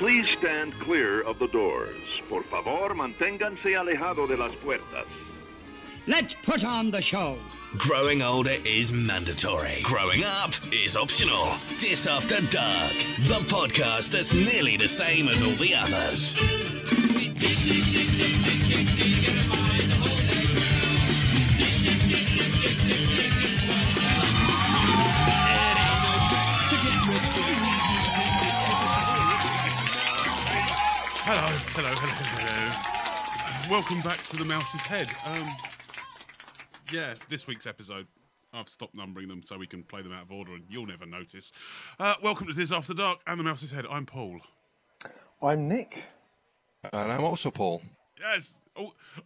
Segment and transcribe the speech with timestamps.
[0.00, 1.94] Please stand clear of the doors.
[2.30, 5.04] Por favor, manténganse alejado de las puertas.
[6.06, 7.36] Let's put on the show.
[7.76, 9.82] Growing older is mandatory.
[9.82, 11.54] Growing up is optional.
[11.76, 12.94] Dis After Dark,
[13.28, 16.34] the podcast that's nearly the same as all the others.
[31.32, 33.70] Hello, hello, hello, hello.
[33.70, 35.06] Welcome back to the Mouse's Head.
[35.24, 35.46] Um,
[36.92, 38.08] yeah, this week's episode.
[38.52, 41.06] I've stopped numbering them so we can play them out of order, and you'll never
[41.06, 41.52] notice.
[42.00, 43.86] Uh, welcome to Dis After Dark and the Mouse's Head.
[43.88, 44.40] I'm Paul.
[45.40, 46.02] I'm Nick.
[46.92, 47.80] And I'm also Paul.
[48.18, 48.60] Yes,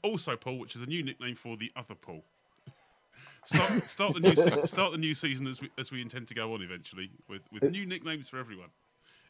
[0.02, 2.22] also Paul, which is a new nickname for the other Paul.
[3.46, 6.34] Start, start the new se- start the new season as we, as we intend to
[6.34, 8.68] go on eventually with, with new nicknames for everyone,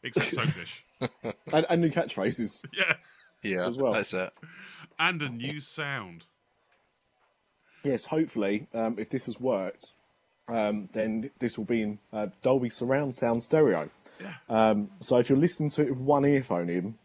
[0.05, 0.85] except Soap Dish.
[1.51, 2.93] And, and new catchphrases Yeah,
[3.43, 3.93] Yeah, As well.
[3.93, 4.31] that's it.
[4.97, 6.25] and a new sound.
[7.83, 9.91] Yes, hopefully, um, if this has worked,
[10.47, 13.89] um, then this will be in uh, Dolby Surround Sound Stereo.
[14.21, 14.33] Yeah.
[14.49, 16.95] Um, so if you're listening to it with one earphone in,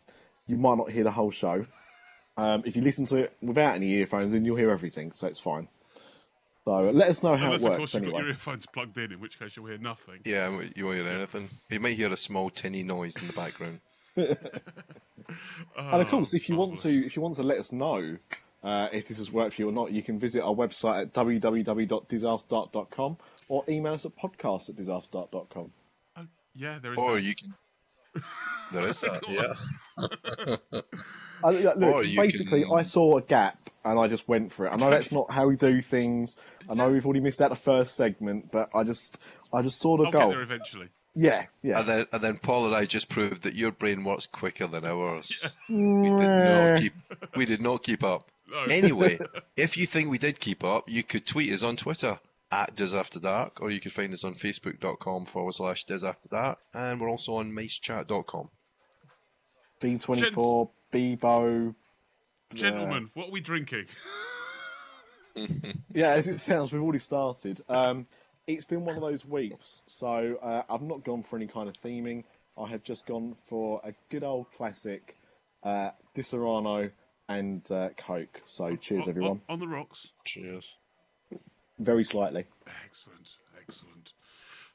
[0.46, 1.66] you might not hear the whole show.
[2.36, 5.40] Um, if you listen to it without any earphones in, you'll hear everything, so it's
[5.40, 5.68] fine.
[6.66, 8.98] So let us know how Unless it of course works you've got your earphones plugged
[8.98, 10.20] in, in which case you'll hear nothing.
[10.24, 11.48] Yeah, you won't hear anything.
[11.70, 13.80] You may hear a small tinny noise in the background.
[15.76, 18.16] And of course, if you want to, if you want to let us know
[18.62, 21.14] uh, if this has worked for you or not, you can visit our website at
[21.14, 23.16] www.disafterdark.com
[23.48, 25.72] or email us at podcast at disafterdark.com.
[26.16, 26.98] Oh, yeah, there is.
[26.98, 27.22] Or that.
[27.22, 27.54] you can.
[28.72, 30.80] There is that, yeah.
[31.44, 34.70] I, look, basically, can- I saw a gap and I just went for it.
[34.70, 36.36] I know that's not how we do things.
[36.68, 39.18] I know we've already missed out the first segment, but I just,
[39.52, 40.30] I just saw the I'll get goal.
[40.30, 40.88] there eventually.
[41.14, 41.80] Yeah, yeah.
[41.80, 44.84] And then, and then Paul and I just proved that your brain works quicker than
[44.84, 45.28] ours.
[45.68, 46.92] We did not keep.
[47.36, 48.28] We did not keep up.
[48.48, 48.64] No.
[48.64, 49.18] Anyway,
[49.56, 52.20] if you think we did keep up, you could tweet us on Twitter
[52.52, 56.28] at Dis After Dark, or you could find us on Facebook.com forward slash Dis After
[56.28, 58.48] Dark, and we're also on MiceChat.com.
[59.80, 61.74] B24, Bebo.
[62.54, 63.86] Gentlemen, what are we drinking?
[65.94, 67.62] Yeah, as it sounds, we've already started.
[67.68, 68.06] Um,
[68.46, 71.74] it's been one of those weeks, so uh, I've not gone for any kind of
[71.82, 72.24] theming.
[72.58, 75.16] I have just gone for a good old classic,
[75.62, 76.90] uh, Disaronno
[77.28, 78.40] and uh, Coke.
[78.44, 79.30] So cheers, On- everyone.
[79.30, 80.12] On, on the rocks.
[80.24, 80.64] Cheers.
[81.78, 82.44] Very slightly.
[82.84, 83.30] Excellent,
[83.62, 84.12] excellent.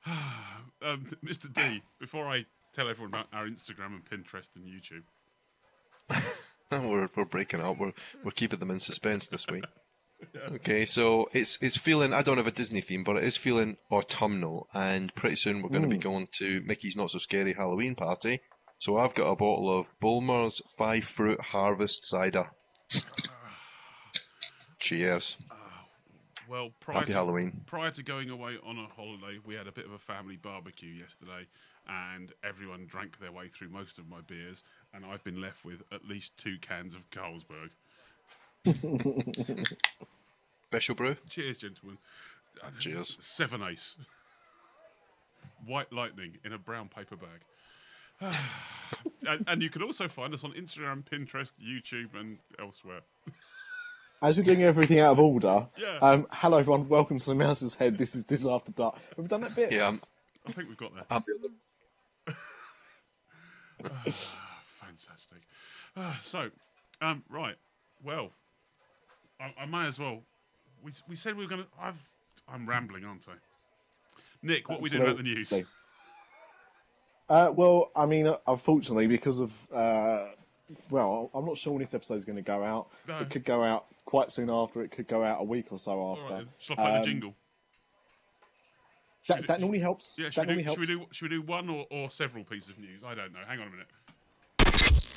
[0.81, 1.53] um, Mr.
[1.53, 5.03] D, before I tell everyone about our Instagram and Pinterest and YouTube,
[6.71, 7.77] we're we're breaking up.
[7.79, 7.93] We're
[8.23, 9.65] we're keeping them in suspense this week.
[10.49, 13.75] Okay, so it's it's feeling I don't have a Disney theme, but it is feeling
[13.91, 17.95] autumnal, and pretty soon we're going to be going to Mickey's Not So Scary Halloween
[17.95, 18.39] party.
[18.77, 22.49] So I've got a bottle of Bulmer's Five Fruit Harvest cider.
[24.79, 25.35] Cheers!
[25.51, 25.85] Ah,
[26.47, 27.61] well, prior Happy to, Halloween.
[27.65, 30.93] prior to going away on a holiday, we had a bit of a family barbecue
[30.93, 31.45] yesterday,
[31.87, 34.63] and everyone drank their way through most of my beers,
[34.93, 37.69] and I've been left with at least two cans of Carlsberg.
[40.65, 41.15] Special brew.
[41.29, 41.97] Cheers, gentlemen.
[42.63, 43.15] Uh, Cheers.
[43.19, 43.95] Seven Ace.
[45.65, 48.35] White Lightning in a brown paper bag.
[49.27, 53.01] and, and you can also find us on Instagram, Pinterest, YouTube, and elsewhere.
[54.21, 55.97] As we're doing everything out of order, Yeah.
[56.01, 57.97] um, hello everyone, welcome to the Mouse's Head.
[57.97, 58.95] This is Dis After Dark.
[58.95, 59.71] Have we done that bit?
[59.71, 60.01] Yeah, I'm,
[60.47, 61.23] I think we've got that.
[63.83, 64.13] I'm
[64.81, 65.39] Fantastic.
[65.97, 66.49] Uh, so,
[67.01, 67.55] um, right.
[68.03, 68.31] Well,
[69.39, 70.21] I, I may as well.
[70.83, 71.67] We, we said we were going to.
[71.81, 71.99] I've.
[72.47, 73.33] I'm rambling, aren't I?
[74.43, 75.51] Nick, what we did about the news?
[77.27, 80.27] Uh, well, I mean, unfortunately, because of uh,
[80.89, 82.87] well, I'm not sure when this episode is going to go out.
[83.07, 83.19] No.
[83.19, 84.83] It could go out quite soon after.
[84.83, 86.23] It could go out a week or so after.
[86.25, 86.47] right, then.
[86.59, 87.35] Shall I play Um, the jingle?
[89.25, 90.17] Should That, we- that normally helps.
[90.19, 90.79] Yeah, that should we, do, helps.
[90.79, 93.01] should we do should we do one or, or several pieces of news?
[93.03, 93.39] I don't know.
[93.47, 93.87] Hang on a minute.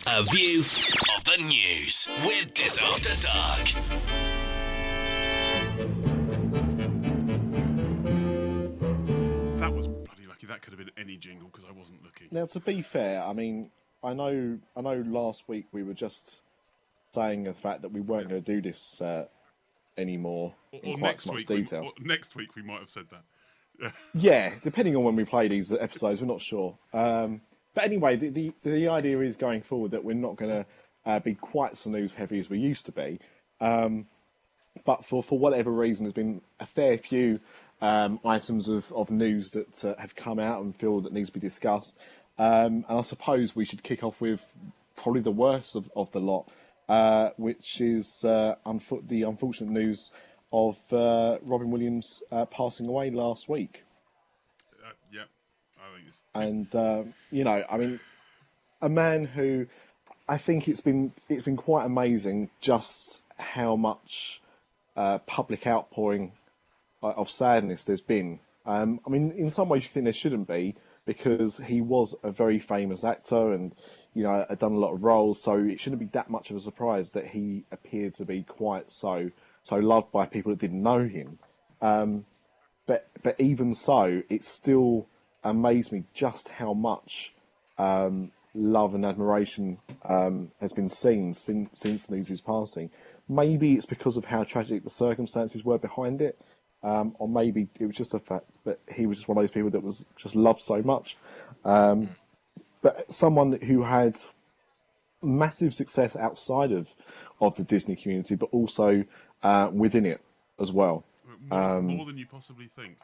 [0.07, 4.79] A view of the news with Dis After Dark.
[9.59, 10.47] That was bloody lucky.
[10.47, 12.29] that could have been any jingle because I wasn't looking.
[12.31, 13.71] Now, to be fair, I mean,
[14.05, 15.03] I know, I know.
[15.07, 16.41] Last week we were just
[17.11, 19.27] saying the fact that we weren't going to do this uh,
[19.97, 21.85] anymore Or, in or quite next so much week, we, detail.
[21.85, 23.23] or next week we might have said that.
[24.15, 26.77] Yeah, depending on when we play these episodes, we're not sure.
[26.93, 27.41] Um,
[27.75, 30.67] but anyway, the, the the idea is going forward that we're not going to
[31.07, 33.21] uh, be quite so news heavy as we used to be.
[33.61, 34.07] Um,
[34.85, 37.41] but for, for whatever reason, there's been a fair few
[37.81, 41.39] um, items of, of news that uh, have come out and feel that needs to
[41.39, 41.97] be discussed.
[42.39, 44.41] Um, and I suppose we should kick off with
[44.97, 46.49] probably the worst of, of the lot,
[46.89, 50.11] uh, which is uh, unfo- the unfortunate news
[50.53, 53.85] of uh, Robin Williams uh, passing away last week.
[54.83, 55.23] Uh, yeah,
[55.79, 56.23] I think it's.
[56.35, 58.01] and um, you know, I mean,
[58.81, 59.67] a man who
[60.29, 64.41] I think it's been it's been quite amazing just how much
[64.97, 66.33] uh, public outpouring
[67.03, 68.41] uh, of sadness there's been.
[68.67, 72.31] Um, I mean, in some ways you think there shouldn't be because he was a
[72.31, 73.75] very famous actor and
[74.13, 76.57] you know had done a lot of roles, so it shouldn't be that much of
[76.57, 79.31] a surprise that he appeared to be quite so
[79.69, 81.39] so loved by people that didn't know him.
[81.83, 82.25] Um,
[82.87, 85.07] but but even so, it still
[85.45, 87.33] amazed me just how much
[87.77, 92.91] um, love and admiration um, has been seen since since Newsy's passing.
[93.29, 96.41] Maybe it's because of how tragic the circumstances were behind it,
[96.83, 98.51] um, or maybe it was just a fact.
[98.65, 101.17] But he was just one of those people that was just loved so much.
[101.65, 102.09] Um,
[102.81, 104.19] but someone who had
[105.23, 106.89] massive success outside of
[107.41, 109.05] of the Disney community, but also
[109.43, 110.21] uh, within it
[110.61, 111.05] as well.
[111.51, 112.97] More, more than you possibly think,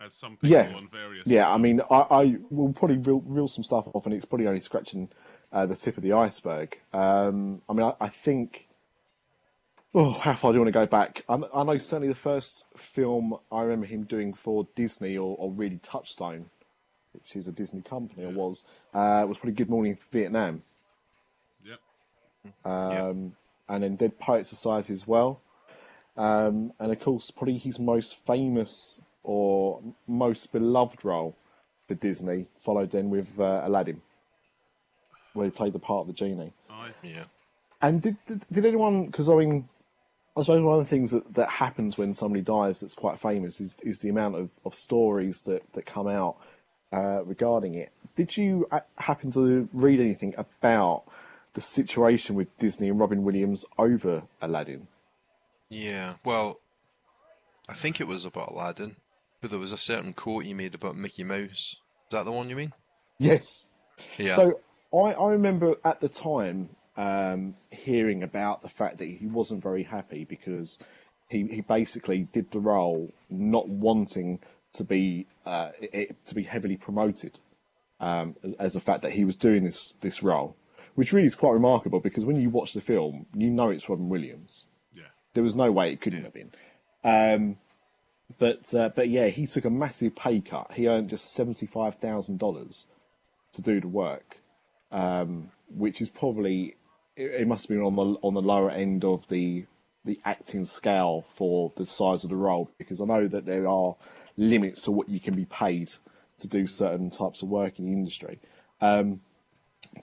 [0.00, 0.76] as some people Um, Yeah.
[0.76, 1.26] on various.
[1.26, 4.46] Yeah, I mean, I, I will probably reel, reel some stuff off, and it's probably
[4.46, 5.08] only scratching
[5.52, 6.78] uh, the tip of the iceberg.
[6.92, 8.66] Um, I mean, I, I think.
[9.94, 11.22] Oh, how far do you want to go back?
[11.28, 15.50] I, I know certainly the first film I remember him doing for Disney, or, or
[15.52, 16.46] really Touchstone,
[17.12, 20.62] which is a Disney company, or was, uh, was probably Good Morning Vietnam,
[21.62, 21.78] Yep.
[22.64, 23.36] um,
[23.68, 25.40] and then Dead Poet Society as well.
[26.16, 31.36] Um, and of course, probably his most famous or most beloved role
[31.88, 34.02] for Disney, followed then with uh, Aladdin,
[35.32, 36.52] where he played the part of the genie.
[36.70, 37.24] I, Yeah.
[37.80, 39.06] And did did, did anyone?
[39.06, 39.68] Because I mean,
[40.36, 43.60] I suppose one of the things that, that happens when somebody dies that's quite famous
[43.60, 46.36] is is the amount of, of stories that, that come out
[46.92, 47.90] uh, regarding it.
[48.16, 51.04] Did you uh, happen to read anything about
[51.54, 54.86] the situation with Disney and Robin Williams over Aladdin?
[55.72, 56.16] Yeah.
[56.22, 56.60] Well,
[57.66, 58.96] I think it was about Aladdin,
[59.40, 61.48] but there was a certain quote he made about Mickey Mouse.
[61.50, 61.76] Is
[62.10, 62.72] that the one you mean?
[63.18, 63.66] Yes.
[64.18, 64.34] Yeah.
[64.34, 64.60] So
[64.92, 69.82] I, I remember at the time um, hearing about the fact that he wasn't very
[69.82, 70.78] happy because
[71.28, 74.40] he, he basically did the role not wanting
[74.74, 77.38] to be uh, it, to be heavily promoted
[77.98, 80.54] um, as, as the fact that he was doing this this role,
[80.96, 84.10] which really is quite remarkable because when you watch the film, you know it's Robin
[84.10, 84.66] Williams.
[85.34, 86.52] There was no way it couldn't have been.
[87.04, 87.56] Um,
[88.38, 90.72] but uh, but yeah, he took a massive pay cut.
[90.72, 92.86] He earned just seventy five thousand dollars
[93.52, 94.36] to do the work,
[94.90, 96.76] um, which is probably
[97.16, 99.64] it, it must have been on the on the lower end of the
[100.04, 103.94] the acting scale for the size of the role because I know that there are
[104.36, 105.92] limits to what you can be paid
[106.38, 108.40] to do certain types of work in the industry.
[108.80, 109.20] Um,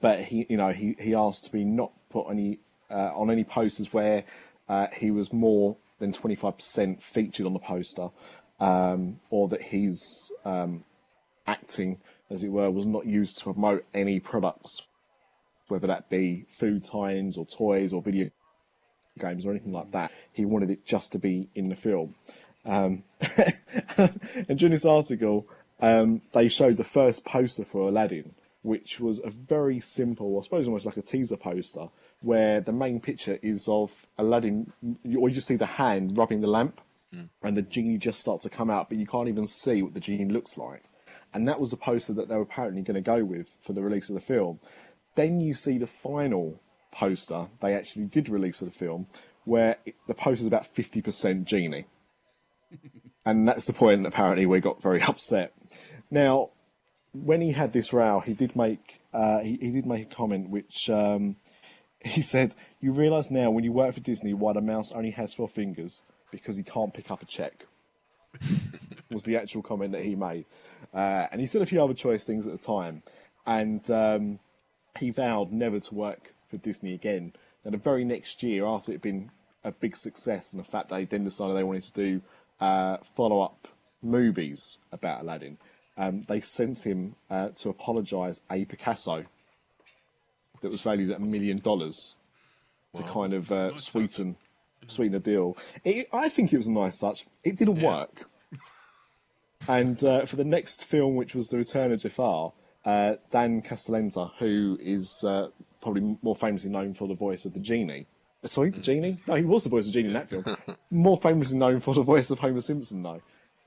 [0.01, 3.44] but he, you know, he, he asked to be not put any uh, on any
[3.44, 4.24] posters where
[4.70, 8.10] uh, he was more than 25% featured on the poster,
[8.60, 10.84] um, or that his um,
[11.48, 12.00] acting,
[12.30, 14.84] as it were, was not used to promote any products,
[15.68, 18.30] whether that be food tie-ins or toys or video
[19.18, 20.12] games or anything like that.
[20.34, 22.16] He wanted it just to be in the film.
[22.66, 23.04] Um,
[23.98, 25.48] and during this article,
[25.82, 30.68] um, they showed the first poster for Aladdin, which was a very simple, I suppose
[30.68, 31.88] almost like a teaser poster,
[32.22, 34.72] where the main picture is of Aladdin,
[35.18, 36.82] or you just see the hand rubbing the lamp,
[37.42, 40.00] and the genie just starts to come out, but you can't even see what the
[40.00, 40.84] genie looks like.
[41.34, 43.82] And that was the poster that they were apparently going to go with for the
[43.82, 44.60] release of the film.
[45.16, 46.60] Then you see the final
[46.92, 49.08] poster they actually did release of the film,
[49.46, 51.86] where it, the poster is about 50% genie.
[53.26, 55.54] and that's the point apparently we got very upset.
[56.12, 56.50] Now,
[57.14, 60.50] when he had this row, he did make uh, he, he did make a comment
[60.50, 61.36] which um,
[62.03, 65.34] he said, "You realise now when you work for Disney why the mouse only has
[65.34, 66.01] four fingers
[66.32, 67.65] because he can't pick up a check."
[69.10, 70.46] was the actual comment that he made,
[70.94, 73.01] uh, and he said a few other choice things at the time,
[73.46, 74.39] and um,
[74.98, 77.34] he vowed never to work for Disney again.
[77.65, 79.32] And the very next year, after it had been
[79.63, 82.22] a big success, and the fact they then decided they wanted to do
[82.60, 83.68] uh, follow-up
[84.01, 85.58] movies about Aladdin,
[85.98, 89.25] um, they sent him uh, to apologise a Picasso
[90.62, 92.16] that was valued at a million dollars
[92.96, 94.36] to kind of uh, Nice sweeten
[94.88, 95.58] sweeten the deal.
[95.84, 97.25] It, I think it was a nice touch.
[97.44, 98.25] It didn't work.
[99.68, 102.54] And uh, for the next film, which was The Return of Jafar,
[102.86, 105.50] uh, Dan Castellaneta, who is uh,
[105.82, 108.08] probably more famously known for the voice of the genie.
[108.44, 109.22] uh, Sorry, the genie?
[109.28, 110.46] No, he was the voice of the genie in that film.
[110.89, 113.22] more famously known for the voice of Homer Simpson, though.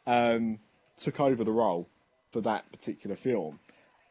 [0.06, 0.58] Um,
[0.98, 1.88] took over the role
[2.32, 3.60] for that particular film.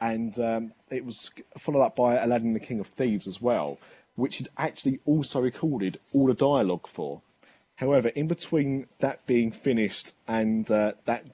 [0.01, 1.29] And um, it was
[1.59, 3.77] followed up by Aladdin the King of Thieves as well,
[4.15, 7.21] which he'd actually also recorded all the dialogue for.
[7.75, 11.27] However, in between that being finished and uh, that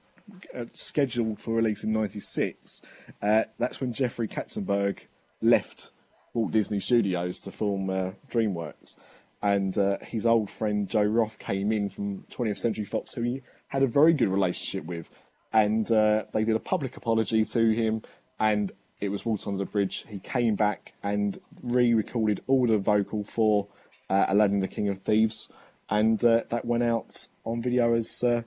[0.54, 2.82] uh, scheduled for release in '96,
[3.22, 4.98] uh, that's when Jeffrey Katzenberg
[5.42, 5.90] left
[6.34, 8.96] Walt Disney Studios to film uh, DreamWorks,
[9.42, 13.42] and uh, his old friend Joe Roth came in from 20th Century Fox, who he
[13.66, 15.08] had a very good relationship with,
[15.52, 18.02] and uh, they did a public apology to him,
[18.40, 20.04] and it was water under the bridge.
[20.08, 23.68] He came back and re-recorded all the vocal for
[24.10, 25.48] uh, Aladdin the King of Thieves,
[25.88, 28.42] and uh, that went out on video as uh,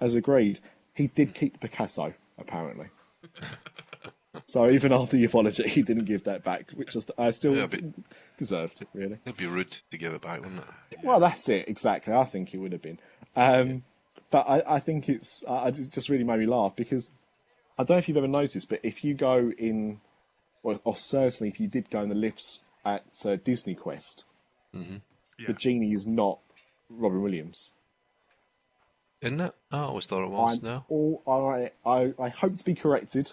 [0.00, 0.60] as agreed.
[0.94, 2.86] He did keep the Picasso apparently.
[4.46, 7.66] so even after the apology, he didn't give that back, which is I still Yeah,
[7.66, 7.80] but-
[8.38, 9.18] deserved really.
[9.24, 10.60] It'd be rude to give it back, wouldn't
[10.90, 10.98] it?
[11.02, 12.12] Well, that's it exactly.
[12.12, 12.98] I think he would have been,
[13.36, 13.82] um,
[14.30, 17.10] but I, I think it's I, it just really made me laugh because
[17.78, 20.00] I don't know if you've ever noticed, but if you go in,
[20.62, 24.24] or, or certainly if you did go in the lifts at uh, Disney Quest,
[24.72, 24.98] Yeah.
[25.46, 26.38] the genie is not
[26.88, 27.70] Robin Williams.
[29.20, 29.54] Isn't it?
[29.72, 30.58] Oh, I always thought it was.
[30.58, 30.84] I'm No.
[30.88, 33.32] all I, I I hope to be corrected,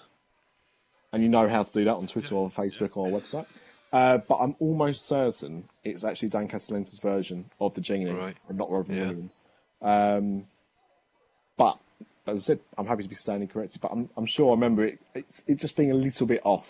[1.12, 3.46] and you know how to do that on Twitter or on Facebook or our website.
[3.92, 8.36] Uh, but I'm almost certain it's actually Dan Castellaneta's version of the genie, Right.
[8.48, 9.02] and not Robin Yeah.
[9.08, 9.42] Williams.
[9.82, 10.48] Um,
[11.58, 11.78] but
[12.28, 13.82] as I said, I'm happy to be standing corrected.
[13.82, 16.68] But I'm I'm sure I remember it it's, it just being a little bit off.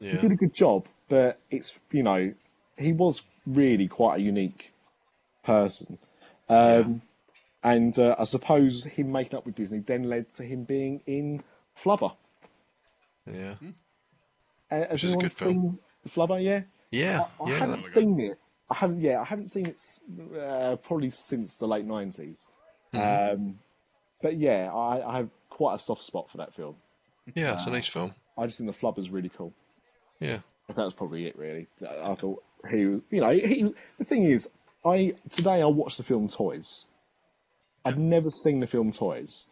[0.00, 2.34] He did a good job, but it's you know
[2.76, 4.72] he was really quite a unique
[5.44, 5.98] person.
[6.48, 7.02] Um,
[7.62, 11.42] And uh, I suppose him making up with Disney then led to him being in
[11.82, 12.14] Flubber.
[13.26, 13.54] Yeah.
[14.70, 15.78] Uh, has anyone good film.
[16.04, 16.44] seen Flubber?
[16.44, 16.64] Yeah.
[16.90, 17.24] Yeah.
[17.40, 17.58] I, I yeah.
[17.58, 18.38] haven't seen it.
[18.70, 19.00] I haven't.
[19.00, 19.80] Yeah, I haven't seen it
[20.38, 22.48] uh, probably since the late 90s
[22.94, 23.34] Mm-hmm.
[23.42, 23.58] Um,
[24.24, 26.76] but yeah, I, I have quite a soft spot for that film.
[27.34, 28.14] Yeah, it's a nice film.
[28.38, 29.52] I just think the flub Flubber's really cool.
[30.18, 30.38] Yeah.
[30.68, 31.68] That was probably it, really.
[31.86, 33.74] I I thought he, you know, he.
[33.98, 34.48] The thing is,
[34.82, 36.86] I today I watched the film Toys.
[37.84, 39.44] I'd never seen the film Toys,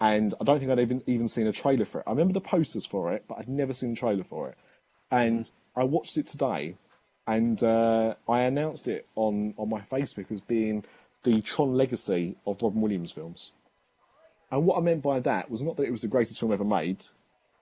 [0.00, 2.04] and I don't think I'd even even seen a trailer for it.
[2.06, 4.56] I remember the posters for it, but I'd never seen a trailer for it.
[5.10, 6.76] And I watched it today,
[7.26, 10.84] and uh, I announced it on on my Facebook as being
[11.24, 13.50] the Tron Legacy of Robin Williams films.
[14.52, 16.62] And what I meant by that was not that it was the greatest film ever
[16.62, 17.04] made,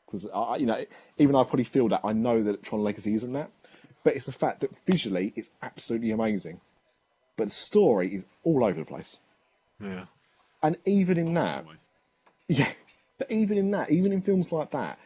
[0.05, 0.85] because I, you know,
[1.19, 3.51] even though I probably feel that I know that Tron Legacy isn't that,
[4.03, 6.61] but it's the fact that visually it's absolutely amazing,
[7.37, 9.19] but the story is all over the place.
[9.81, 10.07] Yeah.
[10.65, 11.65] And even in that,
[12.49, 12.73] yeah,
[13.19, 14.99] but even in that, even in films like that,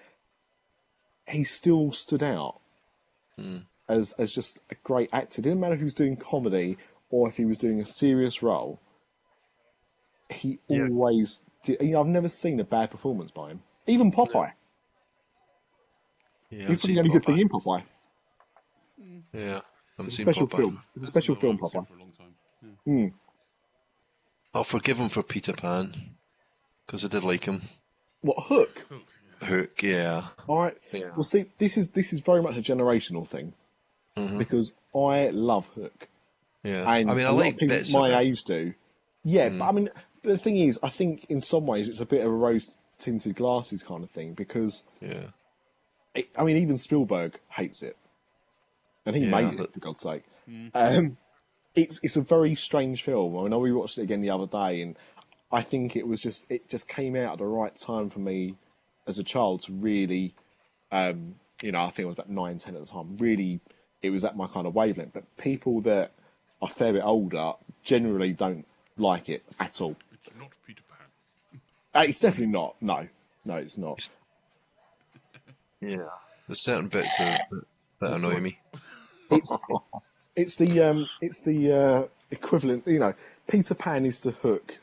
[1.29, 2.61] he still stood out
[3.39, 3.59] hmm.
[3.89, 5.41] as as just a great actor.
[5.41, 6.79] It didn't matter if he was doing comedy
[7.11, 8.81] or if he was doing a serious role.
[10.31, 10.89] He Yeah.
[10.89, 11.41] always.
[11.69, 13.63] You know, I've never seen a bad performance by him.
[13.87, 14.53] Even Popeye.
[16.51, 16.69] Yeah.
[16.69, 17.83] He's I've probably the only good thing in Popeye.
[19.33, 19.61] Yeah.
[19.99, 20.57] I've It's a special Popeye.
[20.57, 20.83] film.
[20.95, 21.89] It's a That's special film, one I've seen Popeye.
[21.89, 22.35] For a long time.
[22.87, 23.09] Yeah.
[24.55, 25.95] I'll forgive him for Peter Pan
[26.87, 27.63] because I did like him.
[28.21, 28.85] What Hook?
[28.89, 29.03] Hook,
[29.41, 29.47] yeah.
[29.49, 30.27] Hook, yeah.
[30.47, 30.77] All right.
[30.93, 31.11] Yeah.
[31.17, 33.53] Well, see, this is this is very much a generational thing
[34.17, 34.39] Mhm.
[34.39, 36.09] because I love Hook.
[36.63, 36.89] Yeah.
[36.91, 38.19] and I mean, I a lot like of people bits my of it.
[38.29, 38.75] age do.
[39.25, 39.91] Yeah, but I mean,
[40.25, 43.83] the thing is, I think in some ways it's a bit of a rose-tinted glasses
[43.83, 45.29] kind of thing because, Yeah.
[46.15, 47.97] it, I mean, even Spielberg hates it,
[49.07, 50.23] and he Yeah, made but- it for God's sake.
[50.75, 51.17] Um,
[51.75, 53.37] it's it's a very strange film.
[53.37, 54.97] I mean, I rewatched it again the other day, and
[55.51, 58.55] I think it was just it just came out at the right time for me
[59.07, 60.35] as a child to really,
[60.93, 63.17] um, you know, I think I was about nine, ten at the time.
[63.19, 63.61] Really,
[64.03, 65.13] it was at my kind of wavelength.
[65.15, 66.13] But people that
[66.63, 68.67] are a fair bit older generally don't
[68.97, 69.97] like it at all.
[70.27, 71.61] It's not Peter Pan.
[71.95, 72.77] Uh, It's definitely not.
[72.81, 73.07] No,
[73.45, 74.11] no, it's not.
[75.81, 76.09] Yeah.
[76.47, 77.65] There's certain bits of,
[78.01, 78.59] that annoy me.
[79.31, 79.65] It's
[80.37, 82.87] it's the um it's the uh, equivalent.
[82.87, 83.15] You know,
[83.49, 84.77] Peter Pan is to Hook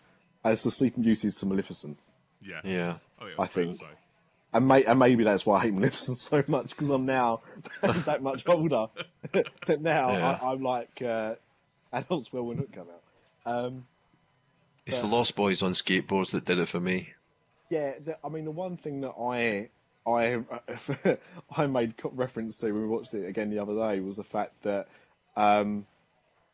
[0.43, 1.97] as the Sleeping Beauty is to Maleficent.
[2.41, 2.61] Yeah.
[2.63, 2.97] Yeah.
[3.19, 3.77] Oh, yeah, I think.
[3.77, 3.85] say.
[4.53, 7.39] And, may, and maybe that's why I hate Maleficent so much because I'm now
[7.81, 8.87] that much older.
[9.31, 10.39] that now Yeah.
[10.41, 11.35] I, I'm like uh,
[11.93, 13.65] adults will when Hook come out.
[13.65, 13.85] Um,
[14.85, 17.09] It's the Lost Boys on skateboards that did it for me.
[17.69, 19.69] Yeah, the, I mean the one thing that I
[20.05, 20.43] I
[21.55, 24.53] I made reference to when we watched it again the other day was the fact
[24.63, 24.87] that
[25.35, 25.85] um,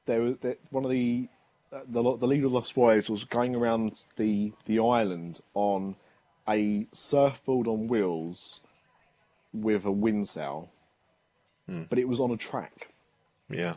[0.06, 1.28] there was that one of the
[1.72, 5.96] uh, the the leader of the Lost Boys was going around the the island on
[6.48, 8.60] a surfboard on wheels
[9.54, 10.70] with a wind sail,
[11.90, 12.90] but it was on a track.
[13.50, 13.76] Yeah.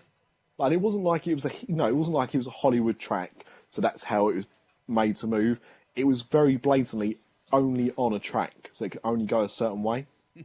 [0.59, 2.51] Like it wasn't like it was a you know it wasn't like it was a
[2.51, 4.47] Hollywood track, so that's how it was
[4.89, 5.61] made to move.
[5.97, 7.17] It was very blatantly
[7.53, 10.07] only on a track, so it could only go a certain way.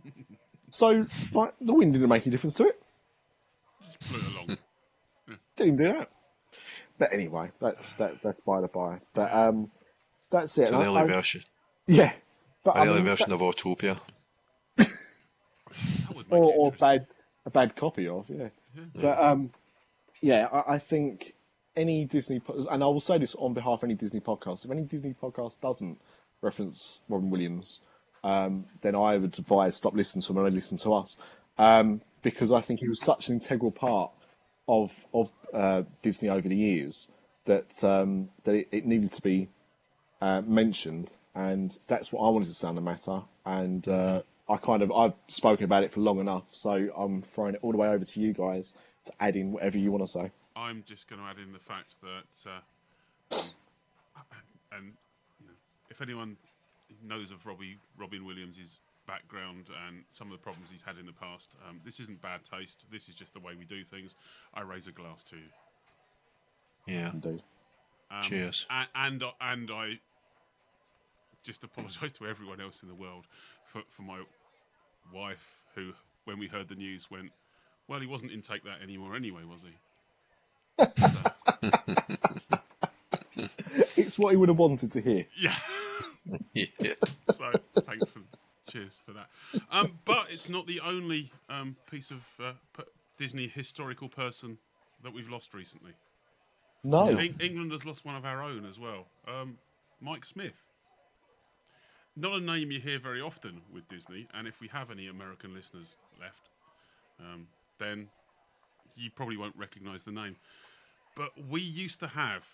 [0.70, 2.82] so like the wind didn't make any difference to it.
[3.86, 4.58] Just blew it along.
[5.56, 6.10] Didn't do that.
[6.98, 9.00] But anyway, that's that, that's by the by.
[9.14, 9.72] But um,
[10.32, 10.70] that's it.
[10.70, 11.44] So And the I- early I- version,
[11.88, 12.14] yeah.
[12.64, 14.00] But the I early mean, version that- of Autopia.
[14.78, 17.08] That would make or, it or bad
[17.46, 18.50] a bad copy of yeah.
[18.96, 19.52] But um,
[20.22, 21.35] yeah, I, I think
[21.76, 22.42] any Disney
[22.72, 24.66] and I will say this on behalf of any Disney podcast.
[24.66, 26.00] If any Disney podcast doesn't
[26.42, 27.82] reference Robin Williams,
[28.24, 31.16] um, then I would advise stop listening to him and only listen to us
[31.58, 34.12] um, because I think he was such an integral part
[34.68, 37.10] of of uh, Disney over the years
[37.46, 39.50] that um, that it, it needed to be
[40.22, 43.22] uh, mentioned, and that's what I wanted to say on the matter.
[43.46, 47.56] And uh, I kind of I've spoken about it for long enough, so I'm throwing
[47.56, 48.74] it all the way over to you guys
[49.06, 50.32] to add in whatever you want to say.
[50.56, 53.42] I'm just going to add in the fact that, uh,
[54.72, 54.94] and
[55.40, 55.54] you know,
[55.90, 56.38] if anyone
[57.04, 61.14] knows of Robbie Robin Williams' background and some of the problems he's had in the
[61.14, 62.86] past, um, this isn't bad taste.
[62.92, 64.16] This is just the way we do things.
[64.54, 65.44] I raise a glass to you.
[66.88, 67.12] Yeah.
[67.12, 67.44] Indeed.
[68.12, 68.66] Um, Cheers.
[68.70, 70.00] And and, and I
[71.44, 73.26] just apologise to everyone else in the world
[73.66, 74.22] for, for my
[75.14, 75.92] wife, who,
[76.26, 77.32] when we heard the news, went,
[77.88, 79.76] "Well, he wasn't in Take That anymore, anyway, was he?"
[83.98, 85.26] It's what he would have wanted to hear.
[85.38, 85.56] Yeah.
[86.54, 86.94] Yeah.
[87.36, 87.52] so
[87.86, 88.26] thanks and
[88.68, 89.28] cheers for that.
[89.70, 92.54] Um, but it's not the only um, piece of uh,
[93.16, 94.58] Disney historical person
[95.04, 95.92] that we've lost recently.
[96.84, 99.06] No, Eng- England has lost one of our own as well.
[99.28, 99.60] Um,
[100.02, 100.64] Mike Smith.
[102.16, 105.54] Not a name you hear very often with Disney, and if we have any American
[105.54, 106.50] listeners left,
[107.20, 107.46] um,
[107.78, 108.08] then
[108.96, 110.38] you probably won't recognise the name.
[111.16, 112.46] But we used to have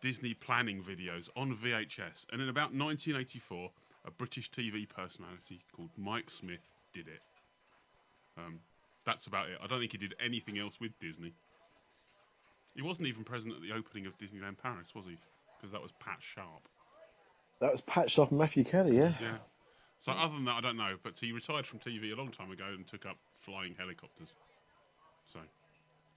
[0.00, 3.70] Disney planning videos on VHS, and in about 1984,
[4.06, 7.20] a British TV personality called Mike Smith did it.
[8.36, 8.60] Um,
[9.06, 9.58] that's about it.
[9.62, 11.32] I don't think he did anything else with Disney.
[12.74, 15.16] He wasn't even present at the opening of Disneyland Paris, was he?
[15.56, 16.68] Because that was Pat Sharp.
[17.60, 18.96] that was patched off Matthew Kelly.
[18.96, 19.36] Yeah, Yeah.
[19.98, 20.96] So other than that, I don't know.
[21.02, 24.34] But he retired from TV a long time ago and took up flying helicopters.
[25.24, 25.38] So,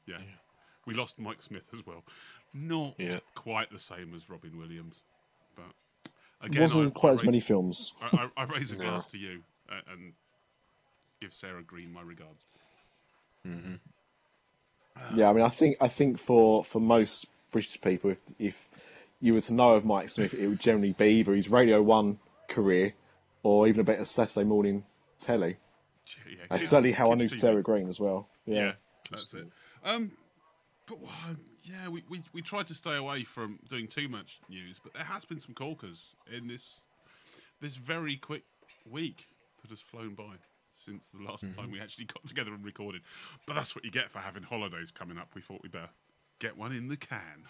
[0.07, 0.17] yeah,
[0.87, 2.03] we lost Mike Smith as well.
[2.53, 3.19] Not Yeah.
[3.35, 5.03] quite the same as Robin Williams,
[5.55, 6.09] but
[6.41, 7.93] again, wasn't I, quite I as many raise- films.
[8.01, 8.85] I, I, I raise a No.
[8.85, 10.13] glass to you uh, and
[11.21, 12.43] give Sarah Greene my regards.
[15.15, 18.55] Yeah, I mean, I think I think for for most British people, if if
[19.21, 22.19] you were to know of Mike Smith, it would generally be either his Radio One
[22.49, 22.93] career
[23.43, 24.83] or even a bit of Saturday morning
[25.19, 25.57] telly.
[26.05, 27.39] Gee, Yeah, That's certainly how I knew TV.
[27.39, 28.27] Sarah Greene as well.
[28.45, 28.71] Yeah, Yeah,
[29.11, 29.47] that's it.
[29.85, 30.11] Um,
[30.87, 34.79] but uh, yeah, we, we we tried to stay away from doing too much news,
[34.81, 36.81] but there has been some corkers in this
[37.61, 38.43] this very quick
[38.89, 39.27] week
[39.61, 40.33] that has flown by
[40.83, 43.01] since the last time we actually got together and recorded.
[43.45, 45.29] But that's what you get for having holidays coming up.
[45.35, 45.89] We thought we'd better
[46.39, 47.45] get one in the can.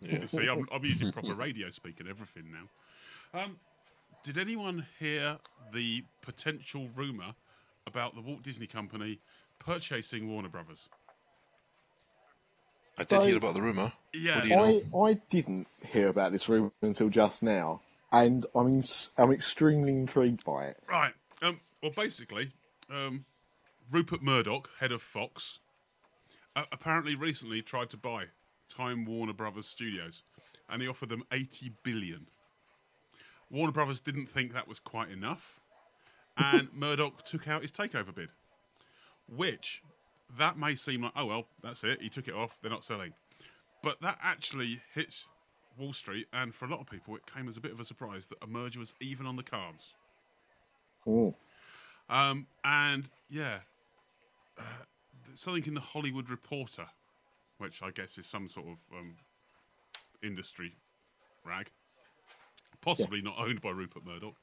[0.00, 3.40] You see, I'm, I'm using proper radio speak and everything now.
[3.40, 3.56] Um,
[4.22, 5.38] did anyone hear
[5.72, 7.34] the potential rumor
[7.86, 9.18] about the Walt Disney Company
[9.58, 10.88] purchasing Warner Brothers?
[12.98, 13.92] I did So- hear about the rumor.
[14.12, 14.36] Yeah.
[14.36, 15.04] What do you know?
[15.06, 17.80] I I didn't hear about this rumor until just now,
[18.12, 20.82] and I'm s- I'm extremely intrigued by it.
[20.86, 21.14] Right.
[21.40, 22.52] Um, well, basically,
[22.90, 23.24] um,
[23.90, 25.60] Rupert Murdoch, head of Fox,
[26.54, 28.26] uh, apparently recently tried to buy
[28.68, 30.22] Time Warner Brothers Studios,
[30.68, 32.26] and he offered them 80 billion.
[33.50, 35.60] Warner Brothers didn't think that was quite enough,
[36.36, 38.30] and Murdoch took out his takeover bid,
[39.26, 39.82] which
[40.38, 42.00] that may seem like, oh well, that's it.
[42.00, 42.58] He took it off.
[42.60, 43.12] They're not selling,
[43.82, 45.32] but that actually hits
[45.78, 47.84] Wall Street, and for a lot of people, it came as a bit of a
[47.84, 49.94] surprise that a merger was even on the cards.
[51.06, 51.34] Mm.
[52.08, 53.58] Um, and yeah,
[54.58, 54.62] uh,
[55.34, 56.86] something in the Hollywood Reporter,
[57.58, 59.16] which I guess is some sort of um,
[60.22, 60.74] industry
[61.44, 61.70] rag,
[62.80, 64.36] possibly not owned by Rupert Murdoch.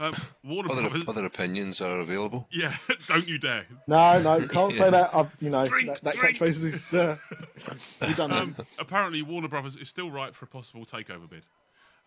[0.00, 1.08] Um, Warner Other, Brothers.
[1.08, 2.48] other opinions are available.
[2.52, 2.74] Yeah,
[3.06, 3.66] don't you dare.
[3.86, 5.14] No, no, can't say that.
[5.14, 6.38] I've, you know, Drink, that, that drink.
[6.38, 7.16] catchphrase is uh,
[8.00, 8.58] redundant.
[8.58, 11.44] Um, apparently, Warner Brothers is still ripe for a possible takeover bid.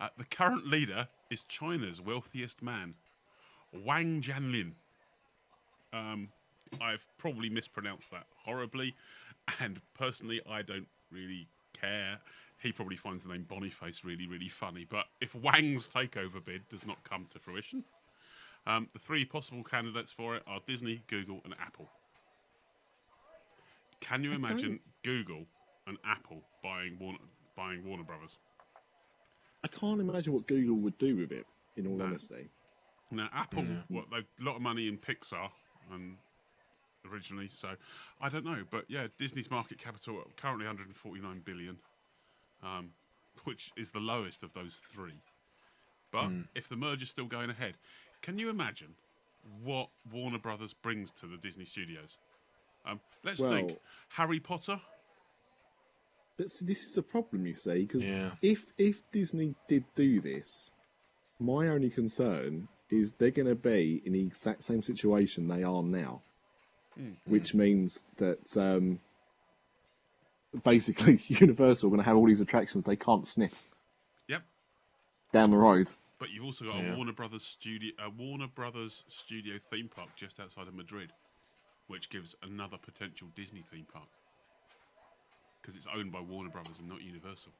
[0.00, 2.94] Uh, the current leader is China's wealthiest man,
[3.72, 4.72] Wang Jianlin.
[5.92, 6.30] Um,
[6.80, 8.96] I've probably mispronounced that horribly,
[9.60, 11.46] and personally, I don't really
[11.80, 12.18] care.
[12.64, 14.86] He probably finds the name Boniface really, really funny.
[14.88, 17.84] But if Wang's takeover bid does not come to fruition,
[18.66, 21.90] um, the three possible candidates for it are Disney, Google, and Apple.
[24.00, 25.44] Can you imagine Google
[25.86, 27.18] and Apple buying Warner,
[27.54, 28.38] buying Warner Brothers?
[29.62, 31.46] I can't imagine what Google would do with it.
[31.76, 32.06] In all No.
[32.06, 32.48] honesty,
[33.10, 35.50] Now, Apple, what they've a lot of money in Pixar,
[35.92, 36.16] and
[37.04, 37.76] originally, so
[38.22, 41.78] I don't know, but yeah, Disney's market capital currently 149 billion,
[42.64, 42.90] um,
[43.44, 45.20] which is the lowest of those three.
[46.12, 47.74] But if the merger's still going ahead,
[48.22, 48.94] can you imagine
[49.62, 52.18] what Warner Brothers brings to the Disney studios?
[52.86, 53.78] Um, let's think
[54.10, 54.80] Harry Potter.
[56.36, 58.30] but see, this is the problem you see because Yeah.
[58.42, 60.70] if if Disney did do this,
[61.38, 65.82] my only concern is they're going to be in the exact same situation they are
[65.82, 66.22] now,
[67.26, 69.00] which means that um,
[70.62, 73.52] basically Universal going to have all these attractions they can't sniff
[74.28, 74.42] Yep.
[75.32, 75.90] down the road.
[76.18, 76.92] But you've also got Yeah.
[76.92, 81.12] a Warner Brothers studio, a Warner Brothers studio theme park just outside of Madrid,
[81.88, 84.08] which gives another potential Disney theme park
[85.60, 87.52] because it's owned by Warner Brothers and not Universal.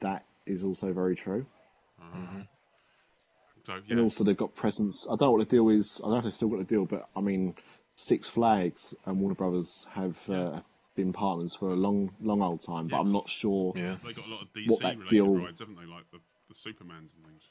[0.00, 1.46] That is also very true.
[3.62, 5.06] So And also they've got presence.
[5.06, 6.00] I don't know what the deal is.
[6.02, 7.54] I don't know if they've still got the deal, but I mean,
[7.94, 10.60] Six Flags and Warner Brothers have uh,
[10.96, 12.88] been partners for a long, long old time.
[12.88, 13.06] But Yes.
[13.06, 13.72] I'm not sure.
[13.76, 13.96] Yeah.
[14.04, 15.86] they got a lot of what DC that related deal- rides, haven't they?
[15.86, 17.42] Like the, the Supermans and things.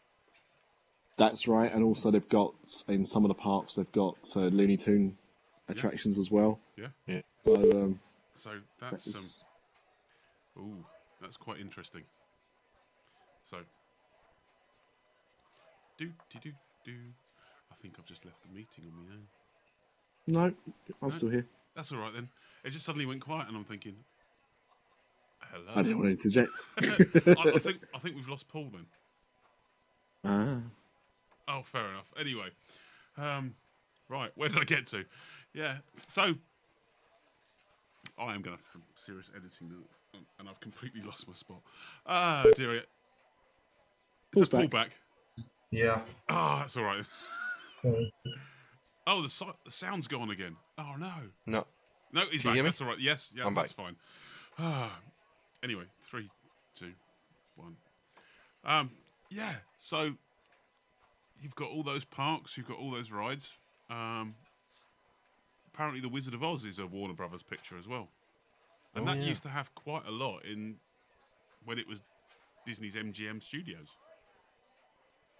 [1.17, 1.71] That's right.
[1.73, 2.53] And also they've got
[2.87, 5.17] in some of the parks they've got uh, Looney Tune
[5.67, 6.59] attractions as well.
[6.77, 6.87] Yeah.
[7.07, 7.21] Yeah.
[7.43, 7.99] So um,
[8.33, 9.43] So that that's um, is-
[10.57, 10.85] ooh,
[11.21, 12.03] that's quite interesting.
[13.43, 13.57] So,
[15.97, 16.51] do do do
[16.85, 16.91] do.
[17.71, 19.27] I think I've just left the meeting on my own.
[20.27, 20.53] no,
[21.01, 21.15] I'm No?
[21.15, 21.47] still here.
[21.79, 22.27] That's all right then.
[22.65, 23.95] It just suddenly went quiet, and I'm thinking,
[25.39, 25.63] hello.
[25.77, 26.67] I didn't want to interject.
[27.39, 28.85] I, I think I think we've lost Paul then.
[30.25, 30.57] ah,
[31.47, 32.11] Oh, fair enough.
[32.19, 32.49] Anyway,
[33.17, 33.55] um,
[34.09, 35.05] right, where did I get to?
[35.53, 35.77] Yeah,
[36.09, 36.33] so
[38.17, 41.61] I am going to have some serious editing now, and I've completely lost my spot.
[42.05, 42.75] Ah, dear.
[42.75, 42.83] Is
[44.33, 44.71] Paul's that Paul back.
[44.89, 45.45] back?
[45.71, 46.01] Yeah.
[46.27, 47.05] Ah, that's all right.
[49.11, 50.55] Oh, the, so- the sound's gone again.
[50.81, 51.11] Oh no,
[51.45, 51.67] No.
[52.13, 52.63] no, he's Can back.
[52.63, 52.99] That's all right.
[52.99, 53.85] Yes, yeah, I'm that's back.
[53.85, 53.95] fine.
[54.57, 54.97] Ah,
[55.61, 56.29] anyway, three,
[56.73, 56.93] two,
[57.57, 57.75] one.
[58.63, 58.91] Um,
[59.29, 59.55] yeah.
[59.77, 60.13] So
[61.41, 63.57] you've got all those parks, you've got all those rides.
[63.89, 64.35] Um,
[65.73, 68.07] apparently, the Wizard of Oz is a Warner Brothers picture as well,
[68.95, 69.27] and Oh, that yeah.
[69.27, 70.77] used to have quite a lot in
[71.65, 72.01] when it was
[72.65, 73.89] Disney's MGM Studios.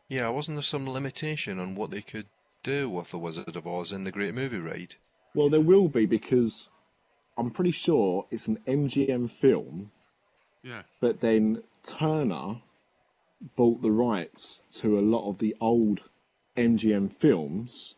[0.09, 2.25] Yeah, wasn't there some limitation on what they could
[2.63, 4.95] do with the Wizard of Oz in the Great Movie Ride?
[5.35, 6.69] Well, there will be because
[7.37, 9.91] I'm pretty sure it's an MGM film,
[10.63, 12.61] Yeah, but then Turner
[13.55, 16.01] bought the rights to a lot of the old
[16.57, 17.95] MGM films,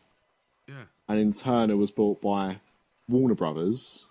[0.68, 0.84] yeah.
[1.08, 2.58] and then Turner was bought by
[3.08, 4.04] Warner Brothers,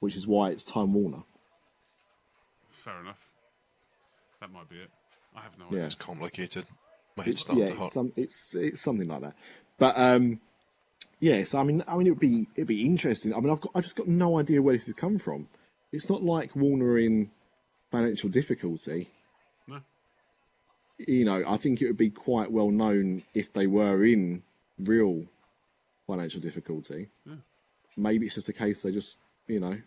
[0.00, 1.22] which is why it's Time Warner.
[2.70, 3.20] Fair enough.
[4.40, 4.90] That might be it.
[5.36, 5.70] I have no Yeah.
[5.70, 5.86] idea.
[5.86, 6.66] It's complicated.
[7.16, 7.84] My head's It's, starting yeah, to hurt.
[7.84, 9.36] it's, some, it's it's something like that.
[9.78, 10.40] But um,
[11.22, 13.32] yeah, so I mean, I mean, it'd be it'd be interesting.
[13.32, 15.46] I mean, I've got I've just got no idea where this has come from.
[15.92, 17.30] It's not like Warner in
[17.92, 19.08] financial difficulty.
[19.68, 19.78] No.
[20.98, 24.42] You know, I think it would be quite well known if they were in
[24.80, 25.24] real
[26.08, 27.08] financial difficulty.
[27.24, 27.34] Yeah.
[27.96, 29.78] Maybe it's just a case they just, you know,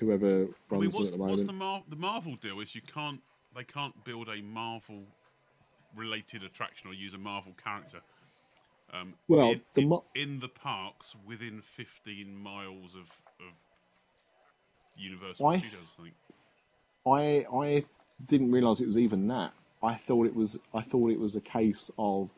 [0.00, 2.60] whoever runs I mean, what's, at the what's the Mar- the Marvel deal?
[2.60, 3.20] Is you can't
[3.54, 5.02] they can't build a Marvel
[5.94, 8.00] related attraction or use a Marvel character.
[8.92, 13.02] Um, Well, in, the in, in the parks within 15 miles of,
[13.40, 13.52] of
[14.96, 16.14] Universal I- Studios, I think.
[17.06, 17.84] I I
[18.26, 19.52] didn't realise it was even that.
[19.82, 22.30] I thought it was I thought it was a case of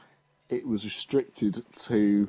[0.48, 2.28] it was restricted to.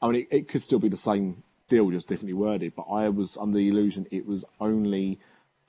[0.00, 2.74] I mean, it, it could still be the same deal, just differently worded.
[2.76, 5.18] But I was under the illusion it was only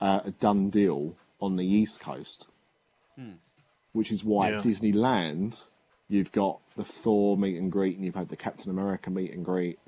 [0.00, 2.46] uh, a done deal on the East Coast,
[3.92, 4.60] which is why Yeah.
[4.60, 5.64] Disneyland
[6.08, 9.44] you've got the Thor meet and greet, and you've had the Captain America meet and
[9.44, 9.78] greet,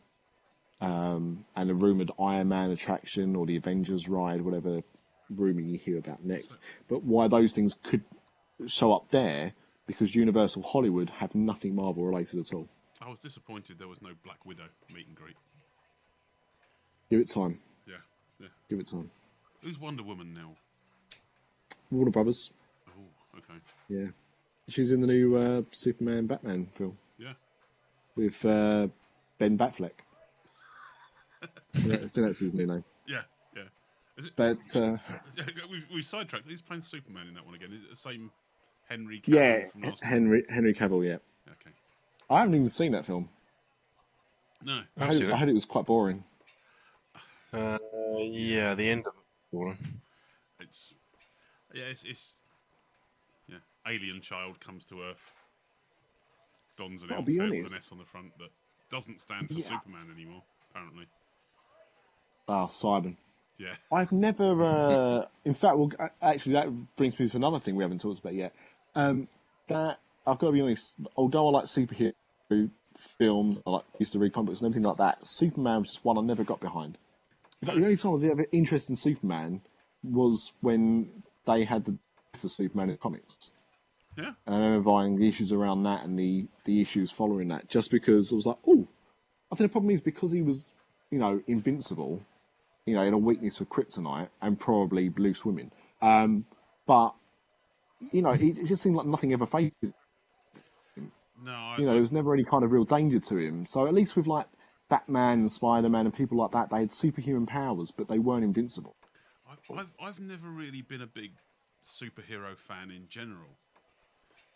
[0.81, 4.83] um, and the rumored Iron Man attraction or the Avengers ride, whatever
[5.31, 6.59] rumor you hear about next.
[6.89, 8.05] But why those things could
[8.67, 9.53] show up there
[9.87, 12.69] because Universal Hollywood have nothing Marvel related at all.
[13.01, 15.37] I was disappointed there was no Black Widow meet and greet.
[17.11, 17.61] Give it time.
[17.87, 17.97] Yeah,
[18.41, 18.49] yeah.
[18.69, 19.11] Give it time.
[19.63, 20.57] Who's Wonder Woman now?
[21.91, 22.51] Warner Brothers.
[22.89, 23.61] Oh, okay.
[23.89, 24.09] Yeah,
[24.69, 27.33] she's in the new uh, Superman Batman film Yeah.
[28.17, 28.89] with uh,
[29.39, 29.93] Ben Batfleck.
[31.75, 32.85] I think that's his new name.
[33.07, 33.23] Yeah,
[33.55, 33.63] yeah.
[34.17, 34.33] Is it?
[34.37, 34.97] But uh,
[35.71, 36.47] we've, we've sidetracked.
[36.49, 37.73] He's playing Superman in that one again?
[37.73, 38.31] Is it the same
[38.89, 40.11] Henry Cavill yeah, from last time?
[40.11, 41.07] Henry Henry Cavill.
[41.07, 41.17] Yeah,
[41.49, 41.75] Okay.
[42.31, 43.29] I haven't even seen that film.
[44.65, 44.81] No.
[44.99, 45.39] I I've heard, I it.
[45.39, 46.25] heard it was quite boring.
[47.53, 47.79] Uh,
[48.19, 49.13] yeah, the end of
[49.53, 49.77] it.
[50.61, 50.95] It's
[51.75, 52.46] yeah, it's, it's yeah.
[53.87, 55.35] Alien child comes to Earth,
[56.77, 58.51] dons an I'll outfit with an S on the front that
[58.91, 59.63] doesn't stand for Yeah.
[59.65, 60.43] Superman anymore.
[60.71, 61.07] Apparently.
[62.49, 63.17] Oh, Simon.
[63.59, 63.75] Yeah.
[63.91, 64.65] I've never.
[64.65, 68.35] Uh, in fact, well, actually, that brings me to another thing we haven't talked about
[68.35, 68.55] yet.
[68.95, 69.29] Um,
[69.69, 70.97] that I've got to be honest.
[71.17, 72.13] Although I like superhero
[73.19, 75.27] films, I like used to read comic books and everything like that.
[75.27, 76.99] Superman was just one I never got behind.
[77.63, 79.63] In fact, the only time I was ever interested in Superman
[80.03, 81.97] was when they had the
[82.39, 83.51] for Superman in comics.
[84.17, 84.33] Yeah.
[84.47, 87.91] And I remember buying the issues around that and the, the issues following that, just
[87.91, 88.87] because I was like, oh,
[89.53, 90.73] I think the problem is because he was,
[91.11, 92.23] you know, invincible,
[92.85, 95.71] you know, in a weakness for kryptonite and probably loose women.
[96.01, 96.47] Um,
[96.87, 97.15] but,
[98.13, 99.75] you know, it, it just seemed like nothing ever phased.
[101.43, 101.53] No.
[101.53, 103.67] I, You know, there was never any kind of real danger to him.
[103.67, 104.47] So at least with like
[104.89, 108.45] Batman and Spider Man and people like that, they had superhuman powers, but they weren't
[108.45, 108.97] invincible.
[109.49, 111.33] I, I've, I've never really been a big
[111.85, 113.59] superhero fan in general.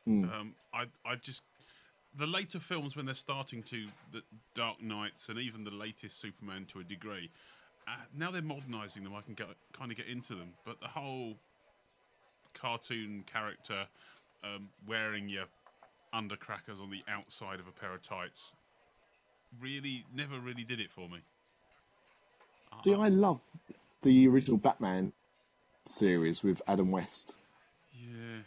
[0.06, 0.24] Hmm.
[0.24, 1.42] Um, I I just
[2.16, 4.22] the later films when they're starting to the
[4.54, 7.30] Dark Knights and even the latest Superman to a degree.
[7.86, 9.14] Uh, now they're modernising them.
[9.14, 11.36] I can get, kind of get into them, but the whole
[12.54, 13.86] cartoon character
[14.44, 15.44] um, wearing your
[16.14, 18.52] undercrackers on the outside of a pair of tights
[19.60, 21.18] really never really did it for me.
[22.84, 23.40] See, I love
[24.02, 25.12] the original Batman
[25.86, 27.34] series with Adam West.
[27.92, 28.42] Yeah.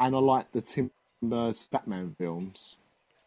[0.00, 0.90] And I like the Tim
[1.22, 2.76] Burton Batman films.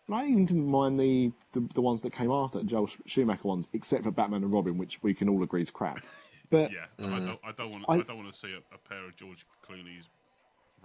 [0.08, 3.70] And I even didn't mind the, the, the ones that came after, Joel Schumacher ones,
[3.72, 6.00] except for Batman and Robin, which we can all agree is crap.
[6.50, 7.30] But Yeah, but I don't.
[7.30, 7.40] Mm.
[7.44, 7.86] I don't want.
[7.88, 10.08] I- I, don't want to see a, a pair of George Clooney's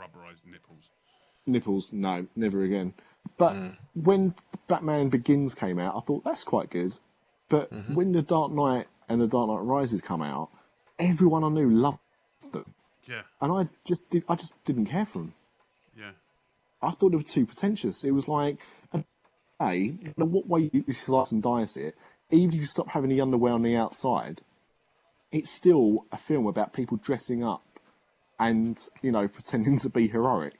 [0.00, 0.88] rubberized nipples.
[1.46, 2.94] nipples, no, never again.
[3.36, 3.76] But mm.
[3.92, 4.34] when
[4.68, 6.94] Batman Begins came out, I thought that's quite good.
[7.50, 7.94] But mm-hmm.
[7.94, 10.48] when The Dark Knight and The Dark Knight Rises come out,
[10.98, 11.98] everyone I knew loved
[12.52, 12.74] them,
[13.06, 15.34] Yeah, and I just did, I just didn't care for them.
[16.80, 18.04] I thought they were too pretentious.
[18.04, 18.58] It was like,
[19.58, 21.96] hey, no what way you slice and dice it,
[22.30, 24.40] even if you stop having the underwear on the outside,
[25.32, 27.64] it's still a film about people dressing up
[28.38, 30.58] and, you know, pretending to be heroic.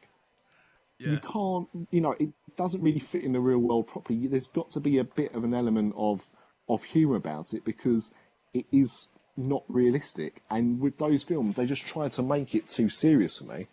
[0.98, 1.10] yeah.
[1.12, 4.26] You can't, you know, it doesn't really fit in the real world properly.
[4.26, 6.20] There's got to be a bit of an element of,
[6.68, 8.10] of humour about it because
[8.52, 10.42] it is not realistic.
[10.50, 13.66] And with those films, they just try to make it too serious for me.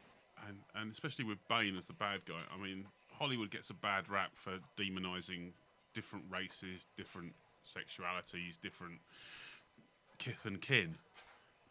[0.86, 2.44] And especially with Bane as the bad guy.
[2.54, 2.86] I mean,
[3.18, 5.54] Hollywood gets a bad rap for demonizing
[5.96, 7.34] different races, different
[7.66, 9.00] sexualities, different
[10.20, 10.94] kith and kin.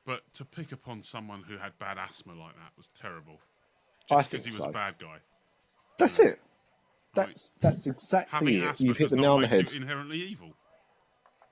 [0.05, 3.39] But to pick upon someone who had bad asthma like that was terrible.
[4.09, 4.71] Just because he was so.
[4.71, 5.19] a bad guy.
[5.97, 6.41] That's it.
[7.15, 8.81] That's that's exactly it.
[8.81, 9.73] You've hit the nail on the head.
[9.73, 10.57] inherently evil.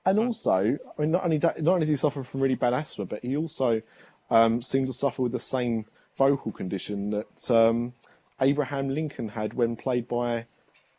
[0.05, 0.57] And So- also,
[0.97, 3.23] I mean, not only that, not only did he suffer from really bad asthma, but
[3.23, 3.81] he also
[4.29, 5.85] um, seemed to suffer with the same
[6.17, 7.93] vocal condition that um,
[8.41, 10.45] Abraham Lincoln had when played by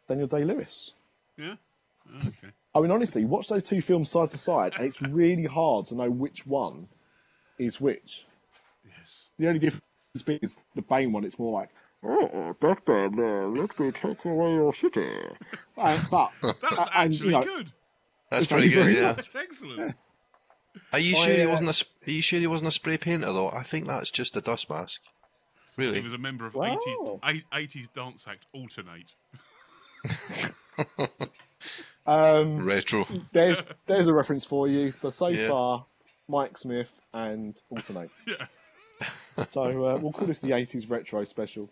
[0.08, 0.92] Daniel Day Lewis.
[1.36, 1.54] Yeah.
[2.12, 2.52] Oh, Okay.
[2.76, 5.94] I mean, honestly, watch those two films side to side, and it's really hard to
[5.94, 6.88] know which one
[7.56, 8.26] is which.
[8.98, 9.28] Yes.
[9.38, 9.84] The only difference
[10.42, 11.24] is the Bane one.
[11.24, 11.70] It's more like,
[12.02, 15.08] oh, Batman, uh, let me take away your city.
[15.78, 17.72] Uh, but That's uh, and, actually you know, good.
[18.30, 19.12] That's pretty good, yeah.
[19.12, 19.94] That's excellent.
[20.92, 21.84] Are you I, sure he uh, wasn't a?
[22.06, 23.50] Are you sure he wasn't a spray painter though?
[23.50, 25.00] I think that's just a dust mask.
[25.76, 25.96] Really?
[25.98, 26.78] He was a member of Wow.
[27.24, 29.10] 80s, 80s dance act Altern-8.
[32.06, 33.06] um, Retro.
[33.32, 34.92] there's there's a reference for you.
[34.92, 35.48] So so Yeah.
[35.48, 35.86] far,
[36.28, 38.10] Mike Smith and Altern-8.
[38.26, 38.46] Yeah.
[39.50, 41.68] So uh, we'll call this the '80s retro special.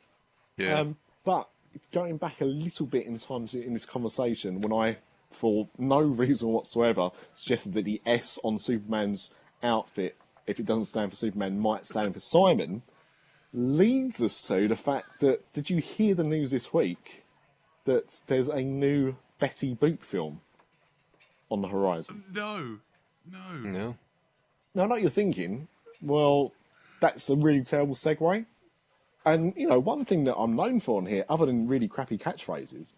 [0.56, 0.80] Yeah.
[0.80, 1.48] Um, but
[1.92, 4.98] going back a little bit in times in this conversation, when I,
[5.34, 9.30] for no reason whatsoever, suggested that the S on Superman's
[9.62, 10.16] outfit,
[10.46, 12.82] if it doesn't stand for Superman, might stand for Simon,
[13.52, 17.22] leads us to the fact that did you hear the news this week
[17.84, 20.40] that there's a new Betty Boop film
[21.50, 22.24] on the horizon?
[22.32, 22.78] No.
[23.30, 23.58] No.
[23.58, 23.96] no.
[24.74, 25.68] Now, I know you're thinking,
[26.00, 26.52] well,
[27.00, 28.46] that's a really terrible segue.
[29.24, 32.18] And, you know, one thing that I'm known for on here, other than really crappy
[32.18, 32.92] catchphrases,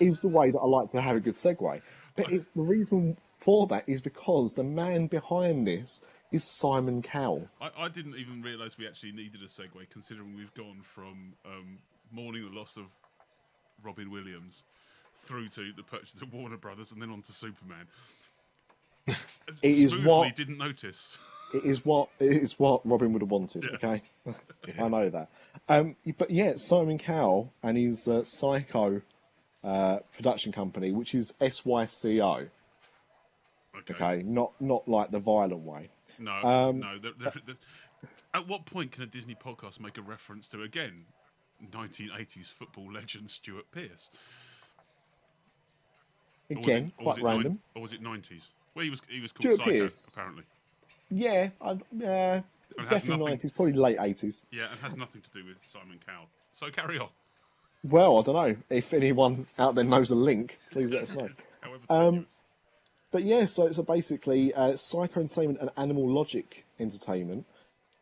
[0.00, 1.80] is the way that I like to have a good segue.
[2.16, 6.02] But it's the reason for that is because the man behind this
[6.32, 7.48] is Simon Cowell.
[7.60, 11.78] I, I didn't even realise we actually needed a segue, considering we've gone from um,
[12.10, 12.86] mourning the loss of
[13.82, 14.64] Robin Williams
[15.24, 17.86] through to the purchase of Warner Brothers and then on to Superman.
[19.46, 21.18] It is Smoothly what- didn't notice.
[21.52, 23.64] It is what it is what Robin would have wanted.
[23.64, 23.76] Yeah.
[23.76, 24.02] Okay,
[24.80, 25.28] I know that.
[25.68, 29.02] Um, but yeah, Simon Cowell and his uh, Syco
[29.64, 32.48] uh, production company, which is SYCO.
[33.78, 33.94] Okay.
[33.94, 35.88] Okay, not not like the violent way.
[36.18, 36.98] No, Um, no.
[36.98, 37.56] The, the, the,
[38.34, 41.06] at what point can a Disney podcast make a reference to again
[41.72, 44.10] 1980s football legend Stuart Pearce?
[46.50, 47.58] Or was Again, it- or was quite it nine- random.
[47.74, 48.48] or was it 90s?
[48.74, 50.08] Well, he was he was called Stuart Psycho Pearce.
[50.12, 50.44] apparently.
[51.10, 52.42] Yeah, I, uh, has
[52.78, 54.42] definitely nothing- nineties, probably late eighties.
[54.50, 56.26] Yeah, and has nothing to do with Simon Cowell.
[56.52, 57.08] So carry on.
[57.84, 60.58] Well, I don't know if anyone out there knows a link.
[60.72, 61.28] Please let us know.
[61.90, 62.26] Um.
[63.10, 67.46] But yeah, so so basically, uh, Syco Entertainment and Animal Logic Entertainment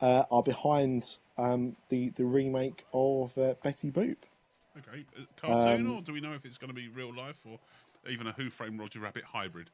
[0.01, 1.05] uh, are behind
[1.37, 4.17] um, the the remake of uh, Betty Boop.
[4.79, 7.37] Okay, uh, cartoon, um, or do we know if it's going to be real life
[7.45, 7.59] or
[8.09, 9.69] even a Who Framed Roger Rabbit hybrid?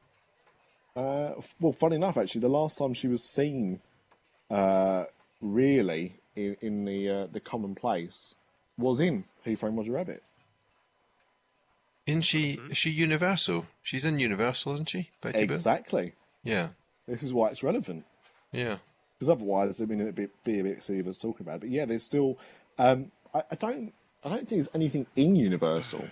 [0.95, 3.79] Uh, well, funny enough, actually, the last time she was seen,
[4.49, 5.05] uh,
[5.41, 8.35] really in, in the uh, the commonplace,
[8.79, 10.23] was in Who Framed Roger Rabbit.
[12.07, 12.55] Isn't she?
[12.55, 12.69] true.
[12.71, 13.65] Is she Universal?
[13.83, 15.09] She's in Universal, isn't she?
[15.21, 15.51] Betty Boop?
[15.51, 16.13] Exactly.
[16.43, 16.69] Yeah,
[17.07, 18.05] This is why it's relevant.
[18.51, 18.77] yeah.
[19.17, 21.61] because otherwise, I mean, it'd be, be a bit silly of us talking about it.
[21.61, 22.37] But yeah, there's still.
[22.77, 23.93] Um, I, I don't.
[24.23, 26.05] I don't think there's anything in Universal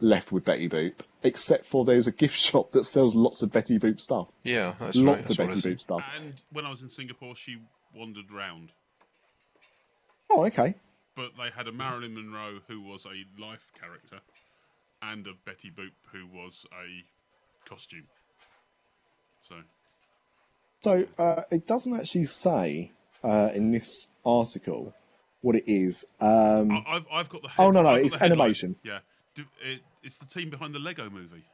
[0.00, 3.78] left with Betty Boop, except for there's a gift shop that sells lots of Betty
[3.78, 4.28] Boop stuff.
[4.42, 5.04] Yeah, that's right.
[5.06, 5.74] lots That's of Betty.
[5.74, 6.02] Boop stuff.
[6.18, 7.56] And when I was in Singapore, she
[7.94, 8.72] wandered round.
[10.28, 10.74] Oh, okay.
[11.16, 14.20] But they had a Marilyn Monroe who was a life character,
[15.02, 18.06] and a Betty Boop who was a costume.
[19.42, 19.56] So
[20.82, 22.92] So uh, it doesn't actually say
[23.24, 24.94] uh, in this article
[25.42, 26.04] what it is.
[26.20, 27.48] Um, I, I've I've got the.
[27.58, 28.76] Oh, no, no, I've it's animation.
[28.82, 29.00] Yeah,
[29.34, 31.44] Do, it, it's the team behind the Lego Movie.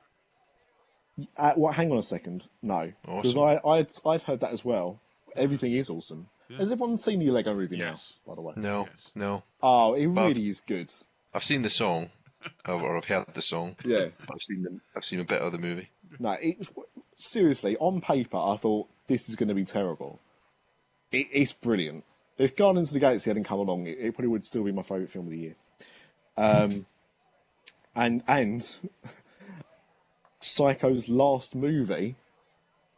[1.36, 2.46] uh, well, hang on a second.
[2.62, 3.62] No, because Awesome.
[3.64, 5.00] I I'd, I'd heard that as well.
[5.34, 6.28] Everything is awesome.
[6.48, 6.58] Yeah.
[6.58, 8.18] Has everyone seen the Lego Movie Yes.
[8.26, 8.32] now?
[8.32, 8.54] By the way.
[8.56, 9.10] No, Yes.
[9.14, 9.42] no.
[9.62, 10.92] Oh, it But- really is good.
[11.34, 12.10] I've seen the song,
[12.66, 13.76] or I've heard the song.
[13.84, 14.06] Yeah.
[14.20, 15.88] I've seen the, I've seen a bit of the movie.
[16.18, 16.56] No, it,
[17.16, 20.18] seriously, on paper, I thought this is going to be terrible.
[21.12, 22.04] It, it's brilliant.
[22.38, 24.82] If Guardians of the Galaxy hadn't come along, it, it probably would still be my
[24.82, 25.56] favourite film of the year.
[26.36, 26.86] Um,
[27.94, 28.76] and and
[30.40, 32.16] Syco's last movie,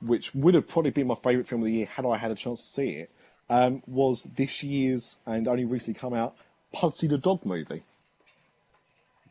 [0.00, 2.34] which would have probably been my favourite film of the year had I had a
[2.34, 3.10] chance to see it,
[3.50, 6.36] um, was this year's and only recently come out
[6.74, 7.82] Pudsey the Dog movie.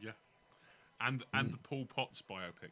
[0.01, 0.11] Yeah,
[0.99, 2.71] and and the Paul Potts biopic.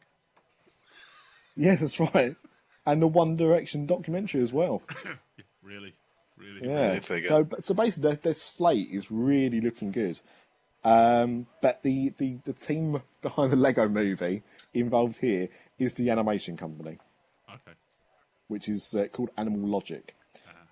[1.58, 2.36] Yeah, that's right.
[2.84, 4.82] And the One Direction documentary as well.
[5.62, 5.94] Really,
[6.36, 6.68] really.
[6.68, 7.00] Yeah.
[7.08, 7.20] Really.
[7.22, 10.20] So, so basically, their, their slate is really looking good.
[10.84, 15.48] Um, but the, the, the team behind the Lego movie involved here
[15.80, 16.98] is the animation company,
[17.52, 17.76] Okay.
[18.46, 20.14] which is uh, called Animal Logic.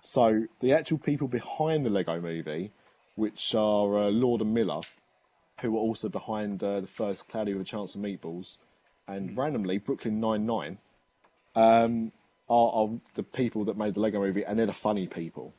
[0.05, 2.71] So the actual people behind the Lego movie,
[3.15, 4.81] which are uh, Lord and Miller,
[5.61, 8.57] who were also behind uh, the first Cloudy with a Chance of Meatballs,
[9.07, 10.77] and randomly Brooklyn Nine Nine,
[11.55, 12.11] um,
[12.47, 15.55] are, are the people that made the Lego movie, and they're the funny people.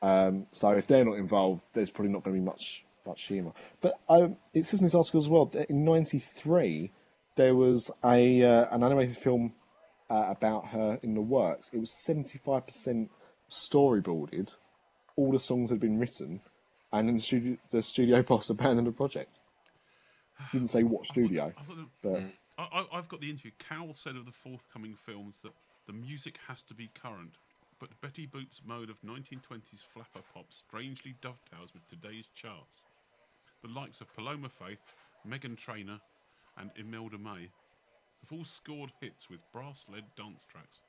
[0.00, 3.52] Um, so if they're not involved, there's probably not going to be much much humour.
[3.80, 6.92] But um, it says in this article as well that in '93
[7.34, 9.54] there was a uh, an animated film
[10.10, 11.70] uh, about her in the works.
[11.72, 13.08] It was 75%
[13.48, 14.52] storyboarded.
[15.16, 16.40] All the songs had been written,
[16.92, 19.38] and then the studio, the studio boss abandoned the project.
[20.52, 22.22] Didn't say what studio, I've got, the, but
[22.58, 23.52] I, I- I've got the interview.
[23.58, 25.52] Cowell said of the forthcoming films that
[25.86, 27.36] the music has to be current,
[27.78, 32.82] but Betty Boop's mode of 1920s flapper pop strangely dovetails with today's charts.
[33.62, 34.80] The likes of Paloma Faith,
[35.28, 36.00] Meghan Trainor,
[36.56, 37.48] and Imelda May
[38.22, 40.80] have all scored hits with brass-led dance tracks,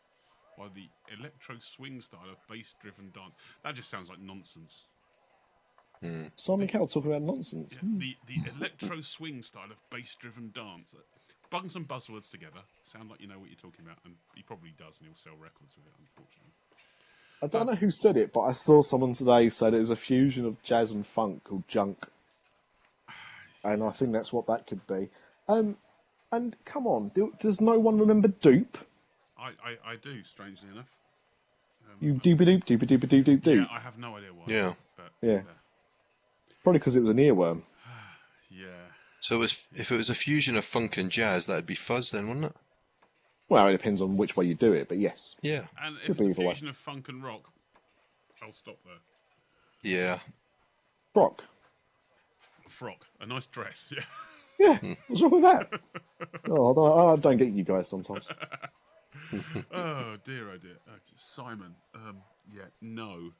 [0.55, 4.85] while the electro swing style of bass-driven dance that just sounds like nonsense.
[6.35, 7.71] Simon Cowell talking about nonsense.
[7.71, 10.95] Yeah, the the electro swing style of bass-driven dance.
[11.51, 14.73] Bung some buzzwords together, sound like you know what you're talking about, and he probably
[14.77, 15.93] does, and he'll sell records with it.
[15.99, 16.53] Unfortunately,
[17.43, 20.45] I don't know who said it, but I saw someone today say was a fusion
[20.45, 22.07] of jazz and funk called junk,
[23.63, 25.09] and I think that's what that could be.
[25.47, 25.77] Um,
[26.31, 28.67] and come on, do, does no one remember Doop?
[29.37, 30.23] I, I, I do.
[30.23, 30.87] Strangely enough,
[31.89, 33.55] um, You doopy doop doopy doopy doop doop yeah, doop.
[33.57, 34.43] Yeah, I have no idea why.
[34.47, 34.73] Yeah.
[34.97, 35.41] but Yeah.
[36.63, 37.63] Probably because it was an earworm.
[38.51, 38.67] yeah.
[39.19, 42.11] So it was, if it was a fusion of funk and jazz, that'd be fuzz
[42.11, 42.55] then, wouldn't it?
[43.49, 45.35] Well, it depends on which way you do it, but yes.
[45.41, 45.63] Yeah.
[45.81, 46.53] And if Could it's a either way.
[46.53, 47.41] fusion of funk and rock,
[48.41, 49.91] I'll stop there.
[49.91, 50.19] Yeah.
[51.13, 51.43] Brock.
[52.69, 53.93] Frock, a nice dress.
[54.01, 54.03] Yeah.
[54.61, 55.69] Yeah, what's wrong with that?
[56.49, 58.27] oh, I don't, I don't get you guys sometimes.
[59.73, 60.77] oh dear, oh dear.
[60.87, 61.73] Uh, Simon.
[61.95, 62.17] Um,
[62.53, 63.31] yeah, no.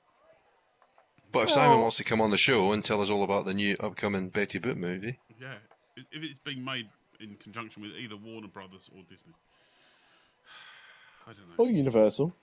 [1.31, 3.45] But if Well- Simon wants to come on the show and tell us all about
[3.45, 5.55] the new upcoming Betty Boop movie, Yeah,
[5.95, 6.87] if it's being made
[7.19, 9.33] in conjunction with either Warner Brothers or Disney.
[11.27, 11.63] I don't know.
[11.63, 12.33] Or Universal.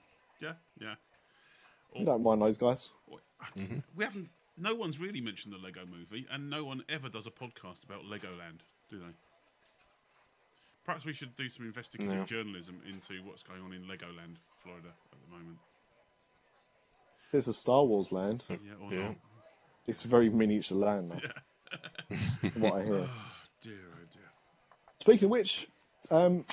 [0.41, 0.95] Yeah, yeah.
[1.95, 2.89] You don't mind those guys.
[3.11, 3.19] Or-
[3.95, 4.29] We haven't.
[4.59, 8.03] No one's really mentioned the Lego Movie, and no one ever does a podcast about
[8.03, 9.13] Legoland, do they?
[10.83, 12.25] Perhaps we should do some investigative No.
[12.25, 15.57] journalism into what's going on in Legoland, Florida, at the moment.
[17.31, 18.43] There's a Star Wars land.
[18.49, 19.07] Yeah, or Yeah.
[19.09, 19.15] not.
[19.87, 21.19] It's a very miniature land now.
[22.51, 23.09] from what I hear.
[23.61, 24.31] Oh dear, oh dear.
[25.01, 25.67] Speaking of which,
[26.11, 26.45] um,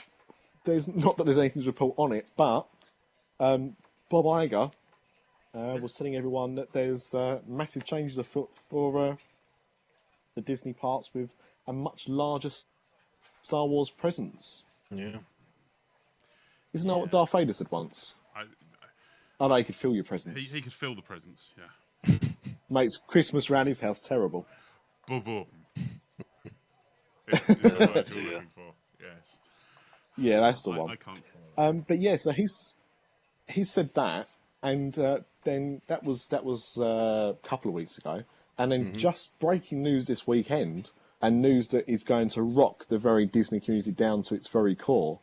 [0.65, 2.67] there's not that there's anything to report on it, but
[3.41, 3.77] um,
[4.11, 4.73] Bob Iger
[5.57, 9.17] was telling everyone that there's uh, massive changes afoot for uh,
[10.35, 11.31] the Disney parks with
[11.67, 12.51] a much larger
[13.43, 14.65] Star Wars presence.
[14.91, 15.19] yeah.
[16.73, 18.13] Isn't that what Darth Vader said once?
[18.35, 18.43] I,
[19.39, 20.51] Oh, no, he could feel your presence.
[20.51, 22.19] he could feel the presence, yeah.
[22.71, 24.47] Makes Christmas round his house terrible.
[25.07, 25.47] Boom, boom.
[27.29, 28.73] It's, it's the word you're looking for.
[29.01, 29.37] Yes.
[30.17, 30.91] Yeah, that's the I, one.
[30.91, 31.23] I can't.
[31.59, 32.77] Um, but yeah, so he's
[33.49, 34.29] he said that,
[34.67, 38.25] and uh, then that was that was uh, a couple of weeks ago,
[38.59, 40.91] and then just breaking news this weekend,
[41.23, 44.75] and news that is going to rock the very Disney community down to its very
[44.75, 45.21] core,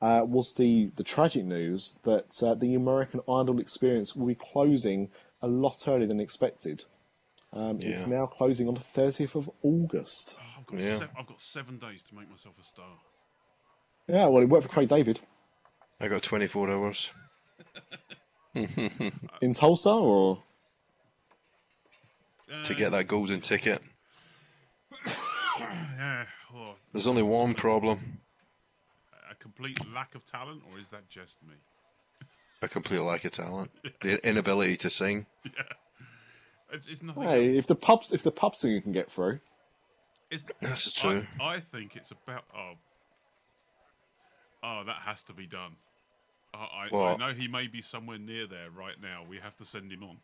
[0.00, 5.10] uh, was the the tragic news that uh, the American Idol experience will be closing
[5.42, 6.82] a lot earlier than expected.
[7.52, 10.36] Um, It's now closing on the 30th of August.
[10.38, 10.98] Oh, I've, got Yeah.
[10.98, 12.92] se- I've got seven days to make myself a star.
[14.08, 15.20] Yeah, well, it worked for Craig David
[16.00, 17.10] I got 24 hours.
[18.56, 19.08] Mm-hmm.
[19.42, 20.42] in Tulsa, or
[22.64, 23.82] to get that golden ticket.
[25.58, 28.18] Yeah, oh, There's only one problem
[29.30, 31.54] a complete lack of talent, or is that just me?
[32.62, 33.70] a complete lack of talent,
[34.02, 35.24] the inability to sing.
[36.72, 37.22] It's, it's nothing.
[37.22, 39.38] hey, if the pubs if the pub singer can get through.
[40.30, 41.26] It's, That's I- true.
[41.40, 42.44] I, think it's about.
[42.54, 42.72] Oh,
[44.62, 45.76] oh, that has to be done.
[46.56, 49.24] I, I, I know he may be somewhere near there right now.
[49.28, 50.16] We have to send him on.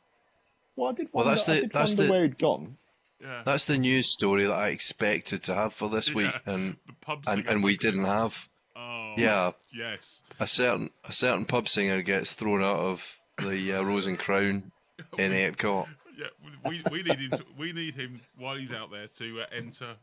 [0.76, 2.76] Well, I did Well, wonder, that's I the- did that's wonder the- where he'd gone.
[3.20, 3.42] Yeah.
[3.44, 7.22] That's the news story that I expected to have for this week, and the pub
[7.28, 8.32] and, and we didn't have.
[8.74, 9.52] Oh, Yeah.
[9.72, 10.20] Yes.
[10.40, 13.00] A certain a certain pub singer gets thrown out of
[13.38, 14.72] the uh, Rose and Crown
[15.18, 15.86] in Epcot.
[16.18, 16.26] Yeah.
[16.68, 17.30] We, we need him.
[17.30, 19.94] To, we need him while he's out there to uh, enter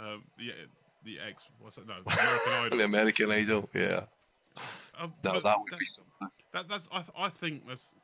[0.00, 0.50] um, the
[1.04, 1.44] the X.
[1.60, 1.86] What's that?
[1.86, 2.78] No, American Idol.
[2.78, 4.00] The American Idol, yeah.
[4.96, 6.28] Um, No, but that would be something.
[6.52, 6.88] That, that's.
[6.92, 7.96] I, I think there's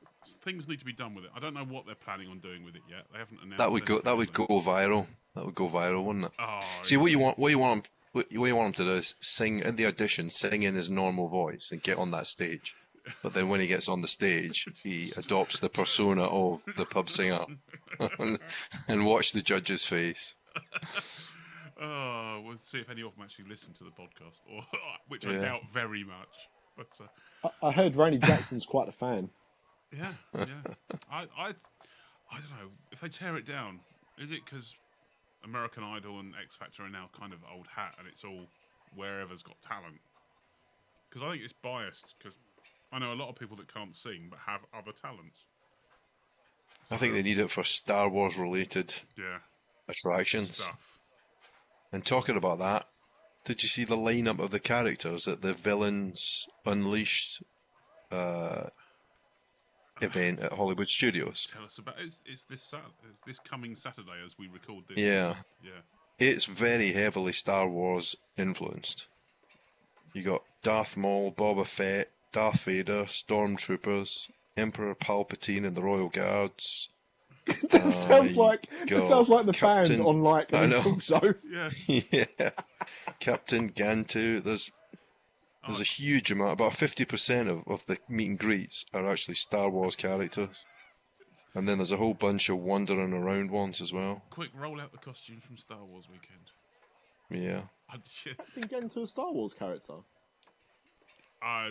[0.42, 1.30] things need to be done with it.
[1.34, 3.04] I don't know what they're planning on doing with it yet.
[3.12, 3.58] They haven't announced.
[3.58, 4.00] That would go.
[4.00, 5.06] That would go viral.
[5.36, 6.32] That would go viral, wouldn't it?
[6.40, 7.38] Oh, See what you want.
[7.38, 7.86] What you want.
[8.12, 11.28] What you want him to do is sing in the audition, sing in his normal
[11.28, 12.74] voice, and get on that stage.
[13.22, 17.08] But then when he gets on the stage, he adopts the persona of the pub
[17.08, 17.44] singer,
[18.88, 20.34] and watch the judge's face.
[21.80, 24.62] Oh, we'll see if any of them actually listen to the podcast, or
[25.08, 26.28] which I doubt very much.
[26.76, 29.30] But uh, I, I heard Randy Jackson's quite a fan.
[29.96, 30.44] yeah, yeah.
[31.10, 33.80] I, I, I don't know if they tear it down.
[34.18, 34.74] Is it because
[35.44, 38.46] American Idol and X Factor are now kind of old hat, and it's all
[38.94, 40.00] wherever's got talent?
[41.08, 42.14] Because I think it's biased.
[42.18, 42.36] Because
[42.92, 45.46] I know a lot of people that can't sing but have other talents.
[46.90, 49.38] I think they need it for Star Wars related Yeah,
[49.88, 50.56] attractions.
[50.56, 50.99] stuff.
[51.92, 52.86] And talking about that,
[53.44, 57.42] did you see the lineup of the characters at the Villains Unleashed
[58.12, 58.68] uh,
[60.00, 61.50] event at Hollywood Studios?
[61.52, 62.80] Tell us about it's, it's this Sat-
[63.10, 64.98] it's this coming Saturday as we record this.
[64.98, 65.36] Yeah.
[65.64, 65.80] yeah.
[66.18, 69.06] It's very heavily Star Wars influenced.
[70.14, 76.88] You got Darth Maul, Boba Fett, Darth Vader, Stormtroopers, Emperor Palpatine and the Royal Guards.
[77.70, 80.66] That Uh, sounds like got that sounds like the Captain- band on like I a
[80.68, 80.82] know.
[80.82, 81.34] talk show.
[81.48, 81.70] Yeah.
[82.10, 82.50] yeah,
[83.20, 84.42] Captain Gantu.
[84.42, 84.70] There's
[85.66, 89.34] there's a huge amount, about fifty percent of, of the meet and greets are actually
[89.34, 90.56] Star Wars characters,
[91.54, 94.22] and then there's a whole bunch of wandering around ones as well.
[94.30, 96.50] Quick, roll out the costumes from Star Wars weekend.
[97.46, 99.94] Yeah, I, shit, Can get into a Star Wars character.
[101.42, 101.70] I, I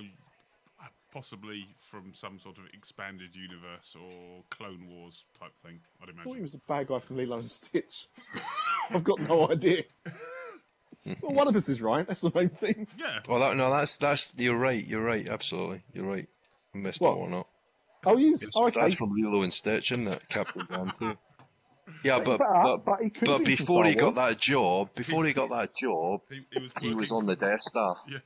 [1.11, 5.79] possibly from some sort of expanded universe or Clone Wars type thing.
[6.01, 8.07] I'd I thought he was a bad guy from Lilo and Stitch.
[8.89, 9.83] I've got no idea.
[11.21, 12.05] well, one of us is right.
[12.07, 12.87] That's the main thing.
[12.97, 13.19] Yeah.
[13.27, 14.85] Well, that, no, that's that's you're right.
[14.85, 15.27] You're right.
[15.27, 16.27] Absolutely, you're right.
[16.73, 17.15] I missed What?
[17.15, 17.47] that one up.
[18.05, 18.79] Oh, he's It's, oh, okay.
[18.81, 20.21] That's from Lilo and Stitch, isn't it?
[20.29, 21.17] Captain Gantu.
[22.03, 25.25] Yeah, but But- but, but he could but be before he got that job, before
[25.25, 26.71] he got that job, He, he was.
[26.81, 27.97] he was on the Death Star.
[28.07, 28.19] Yeah.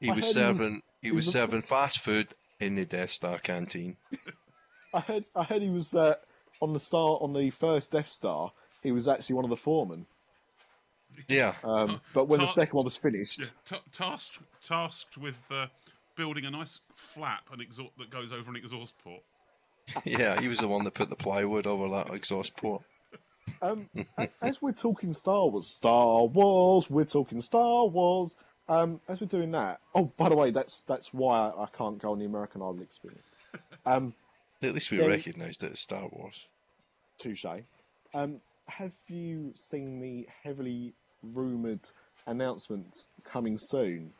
[0.00, 2.28] He I was heard he was- serving he he was was serving fast food
[2.60, 3.96] in the Death Star canteen.
[4.94, 6.14] I heard I heard he was uh,
[6.60, 8.50] on the star on the first Death Star.
[8.82, 10.06] He was actually one of the foremen.
[11.28, 13.46] Yeah, Um, but when the second one was finished, Yeah.
[13.64, 15.66] ta tasked tasked with uh,
[16.16, 19.22] building a nice flap and exhaust that goes over an exhaust port.
[20.04, 22.82] yeah, he was the one that put the plywood over that exhaust port.
[23.62, 23.88] um,
[24.42, 28.34] as we're talking Star Wars, Star Wars, we're talking Star Wars.
[28.68, 31.98] Um, as we're doing that, oh, by the way, that's that's why I, I can't
[31.98, 33.22] go on the American Idol experience.
[33.86, 34.14] Um,
[34.62, 35.04] At least we Yeah.
[35.06, 36.34] recognised it as Star Wars.
[37.18, 37.44] touche.
[38.14, 41.86] Um, have you seen the heavily rumoured
[42.26, 44.12] announcement coming soon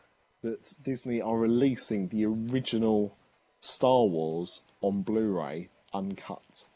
[0.42, 3.16] that Disney are releasing the original
[3.60, 6.66] Star Wars on Blu-ray uncut?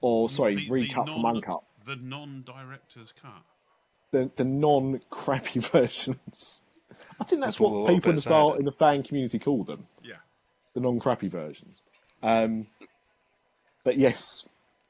[0.00, 1.62] Or sorry, The- the recut from uncut.
[1.86, 3.42] The non-director's cut.
[4.12, 6.62] The the non-crappy versions.
[7.20, 9.02] I think that's what a what lot of people in the Star in the fan
[9.02, 9.86] community call them.
[10.02, 10.14] Yeah.
[10.74, 11.82] the non-crappy versions.
[12.22, 12.66] Um,
[13.84, 14.46] but yes,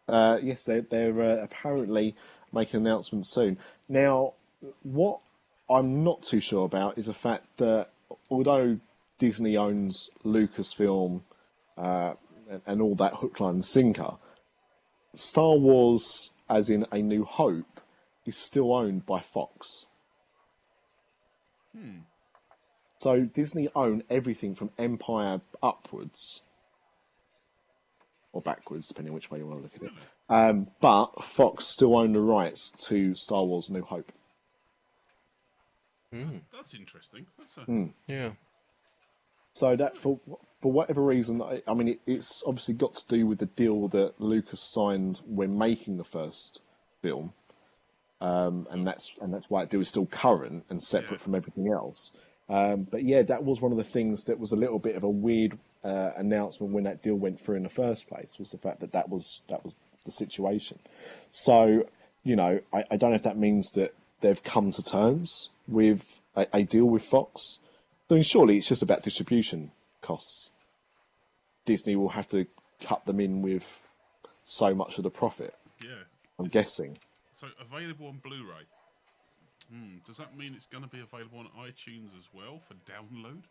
[0.09, 2.17] uh, yes, they're, they're uh, apparently
[2.53, 3.59] making announcements soon.
[3.89, 4.35] Now,
[4.83, 5.21] what
[5.69, 7.89] I'm not too sure about is the fact that
[8.31, 8.79] although
[9.19, 11.21] Disney owns Lucasfilm
[11.79, 12.15] uh,
[12.49, 14.15] and, and all that hook, line, and sinker,
[15.15, 17.81] Star Wars, as in A New Hope,
[18.27, 19.87] is still owned by Fox.
[22.99, 26.43] So Disney own everything from Empire upwards,
[28.33, 29.93] or backwards, depending which way you want to look at it.
[30.29, 34.13] Um, but Fox still own the rights to Star Wars: New Hope.
[36.13, 37.27] That's, that's interesting.
[37.39, 37.87] That's a, Hmm.
[38.07, 38.33] Yeah.
[39.55, 40.21] So that for
[40.61, 43.89] for whatever reason, I, I mean, it, it's obviously got to do with the deal
[43.89, 46.61] that Lucas signed when making the first
[47.03, 47.33] film,
[48.21, 51.25] um, and that's and that's why that deal is still current and separate Yeah.
[51.25, 52.13] from everything else.
[52.49, 55.05] Um, but yeah, that was one of the things that was a little bit of
[55.05, 58.37] a weird uh, announcement when that deal went through in the first place.
[58.39, 60.79] Was the fact that that was that was the situation.
[61.31, 61.87] So
[62.25, 66.05] you know, I, I don't know if that means that they've come to terms with
[66.37, 67.59] a, a deal with Fox.
[68.11, 69.71] I mean, surely it's just about distribution
[70.03, 70.51] costs.
[71.65, 72.47] Disney will have to
[72.83, 73.63] cut them in with
[74.45, 75.55] so much of the profit.
[75.83, 75.95] yeah.
[76.39, 76.97] I'm guessing.
[77.41, 78.67] So available on Blu-ray.
[79.73, 79.97] Hmm.
[80.05, 83.45] Does that mean it's going to be available on iTunes as well for download?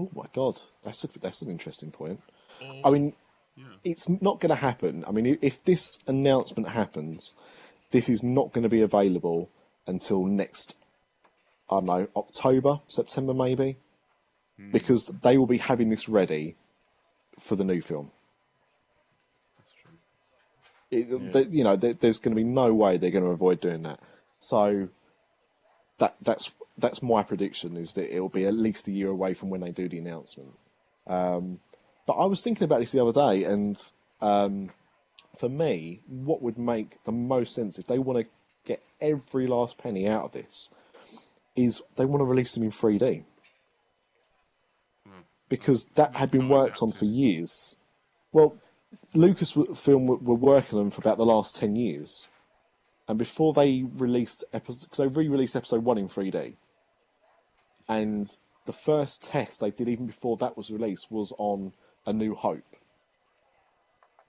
[0.00, 2.20] Oh my god, that's a, that's an interesting point.
[2.60, 3.12] Or, I mean,
[3.56, 3.66] yeah.
[3.84, 5.04] it's not going to happen.
[5.06, 7.32] I mean, if this announcement happens,
[7.92, 9.48] this is not going to be available
[9.86, 10.74] until next,
[11.70, 13.76] I don't know, October, September maybe,
[14.72, 16.56] because they will be having this ready
[17.38, 18.10] for the new film.
[20.94, 23.60] It, th- you know, there, there's going to be no way they're going to avoid
[23.60, 24.00] doing that.
[24.38, 24.88] So
[25.98, 29.34] that that's that's my prediction is that it will be at least a year away
[29.34, 30.52] from when they do the announcement.
[31.06, 31.60] Um,
[32.06, 33.80] but I was thinking about this the other day, and
[34.20, 34.70] um,
[35.38, 38.26] for me, what would make the most sense if they want to
[38.66, 40.70] get every last penny out of this
[41.56, 43.24] is they want to release them in 3D
[45.48, 47.76] because that had been worked on for years.
[48.32, 48.56] Well,
[49.14, 52.28] Lucasfilm were, working on for about the last ten years,
[53.08, 56.56] and before they released episode, because they re-released episode one in 3D,
[57.88, 58.26] and
[58.66, 61.72] the first test they did even before that was released was on
[62.06, 62.76] A New Hope.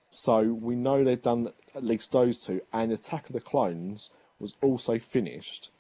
[0.09, 4.09] So we know they've done at least those two, and Attack of the Clones
[4.39, 5.71] was also finished,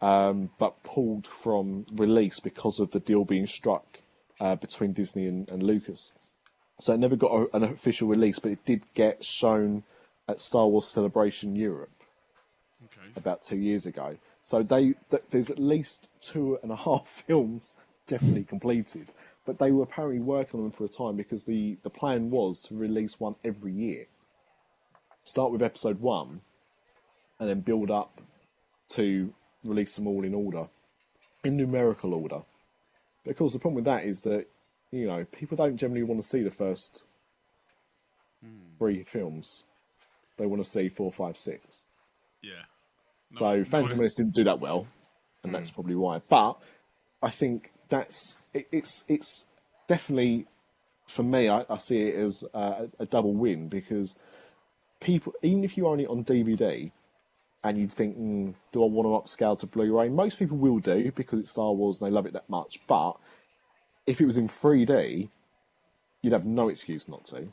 [0.00, 4.00] um, but pulled from release because of the deal being struck
[4.40, 6.12] uh, between Disney and, and Lucas.
[6.80, 9.82] So it never got a, an official release, but it did get shown
[10.28, 11.90] at Star Wars Celebration Europe
[12.84, 13.10] Okay.
[13.16, 14.16] about two years ago.
[14.44, 17.76] So they th- there's at least two and a half films
[18.06, 19.08] definitely completed,
[19.44, 22.62] but they were apparently working on them for a time because the the plan was
[22.62, 24.06] to release one every year.
[25.24, 26.40] Start with episode one,
[27.40, 28.20] and then build up
[28.90, 29.32] to
[29.64, 30.68] release them all in order,
[31.44, 32.42] in numerical order.
[33.24, 34.46] But of course, the problem with that is that
[34.90, 37.02] you know people don't generally want to see the first
[38.78, 39.62] three films.
[40.36, 41.82] They want to see four, five, six.
[42.42, 42.52] Yeah.
[43.32, 44.86] No, So no, Phantom Menace didn't do that well,
[45.42, 46.20] and that's probably why.
[46.28, 46.58] But
[47.22, 49.44] I think that's it, it's it's
[49.88, 50.46] definitely
[51.08, 51.48] for me.
[51.48, 54.14] I, I see it as a, a double win because
[55.00, 56.90] people, even if you own it on DVD,
[57.64, 60.08] and you'd think, mm, do I want to upscale to Blu-ray?
[60.08, 62.80] Most people will do because it's Star Wars and they love it that much.
[62.86, 63.14] But
[64.08, 65.28] if it was in 3D,
[66.22, 67.48] you'd have no excuse not to.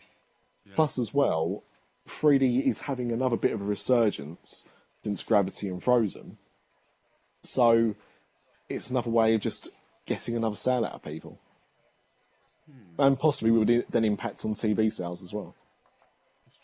[0.74, 1.64] Plus, as well,
[2.10, 4.66] 3D is having another bit of a resurgence
[5.04, 6.38] since Gravity and Frozen.
[7.44, 7.94] So
[8.70, 9.70] it's another way of just
[10.06, 11.38] getting another sale out of people.
[12.98, 15.54] And possibly we would then impact on TV sales as well.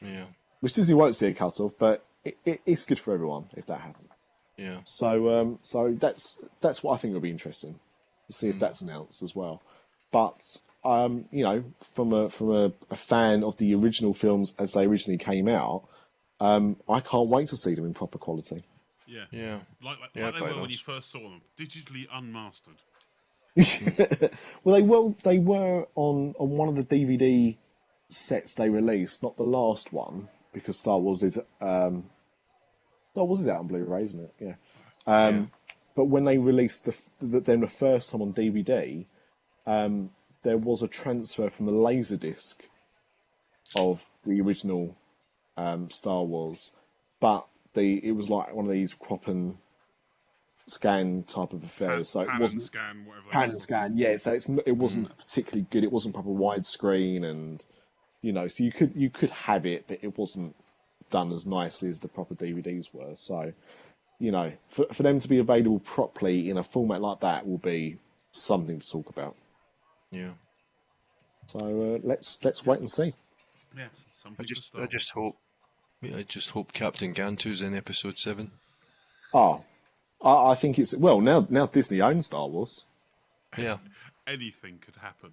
[0.02, 0.26] Yeah.
[0.62, 3.68] Which Disney won't see a cut off, but it, it, it's good for everyone if
[3.68, 4.10] that happens.
[4.58, 4.80] Yeah.
[4.84, 7.80] So um, so that's that's what I think will be interesting
[8.28, 9.62] to see if that's announced as well.
[10.12, 11.64] But um, you know,
[11.96, 15.88] from a from a, a fan of the original films as they originally came out,
[16.40, 18.64] um, I can't wait to see them in proper quality.
[19.08, 19.26] Yeah.
[19.32, 19.60] Yeah.
[19.84, 22.76] Like, like, Yeah, like they quite were when you first saw them, digitally unmastered.
[24.64, 27.58] well, they were they were on on one of the DVD
[28.10, 32.06] sets they released, not the last one, because Star Wars is um,
[33.12, 34.34] Star Wars is out on Blu-ray, isn't it?
[34.40, 34.56] Yeah.
[35.06, 35.52] Um,
[35.94, 39.06] But when they released the, the then the first time on DVD,
[39.66, 40.10] um,
[40.44, 42.56] there was a transfer from the Laserdisc
[43.76, 44.96] of the original
[45.58, 46.72] um, Star Wars,
[47.20, 49.58] but the it was like one of these crop and
[50.68, 53.30] scan type of affairs, so it pan and wasn't scan, whatever.
[53.30, 53.62] pan it.
[53.62, 53.98] scan.
[53.98, 55.84] Yeah, so it's it wasn't particularly good.
[55.84, 57.64] It wasn't proper widescreen, and
[58.22, 60.56] you know, so you could you could have it, but it wasn't
[61.10, 63.16] done as nicely as the proper DVDs were.
[63.16, 63.52] So,
[64.20, 67.58] you know, for for them to be available properly in a format like that will
[67.58, 67.98] be
[68.32, 69.36] something to talk about.
[70.12, 70.32] Yeah.
[71.48, 73.14] So uh, let's let's wait and see.
[73.76, 74.76] Yes, I something to just.
[74.78, 75.38] I just hope,
[76.04, 78.52] I just hope Captain Gantu's in episode seven.
[79.34, 79.64] Oh,
[80.22, 81.46] I, I think it's well now.
[81.50, 82.84] Now Disney owns Star Wars.
[83.58, 83.78] Yeah.
[84.28, 85.32] Anything could happen.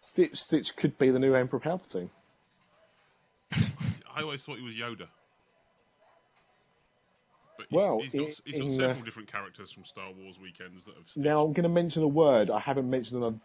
[0.00, 2.08] Stitch Stitch could be the new Emperor Palpatine.
[4.14, 5.06] I always thought he was Yoda.
[7.56, 10.10] But he's, Well, he's got, in- he's got in, several uh, different characters from Star
[10.12, 11.24] Wars weekends that have stitched.
[11.24, 13.40] Now I'm going to mention a word I haven't mentioned in a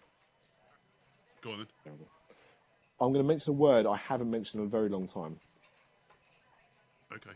[1.48, 1.94] Go on then.
[3.00, 5.40] I'm going to mention a word I haven't mentioned in a very long time.
[7.14, 7.30] Okay.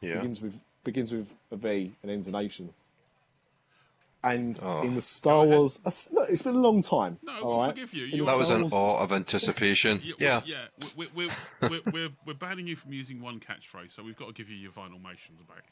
[0.00, 0.14] Yeah.
[0.16, 2.70] Begins with begins with a V and ends in Asian.
[4.24, 4.82] And Oh.
[4.82, 7.18] in the Star Wars, a s- look, it's been a long time.
[7.22, 7.68] No, we'll right?
[7.70, 8.04] forgive you.
[8.06, 10.00] You're- That was Star an Wars- awe of anticipation.
[10.18, 10.66] Yeah, Yeah.
[10.96, 11.28] We're, we're,
[11.62, 14.48] we're, we're, we're, we're banning you from using one catchphrase, so we've got to give
[14.48, 15.64] you your Vinylmations back.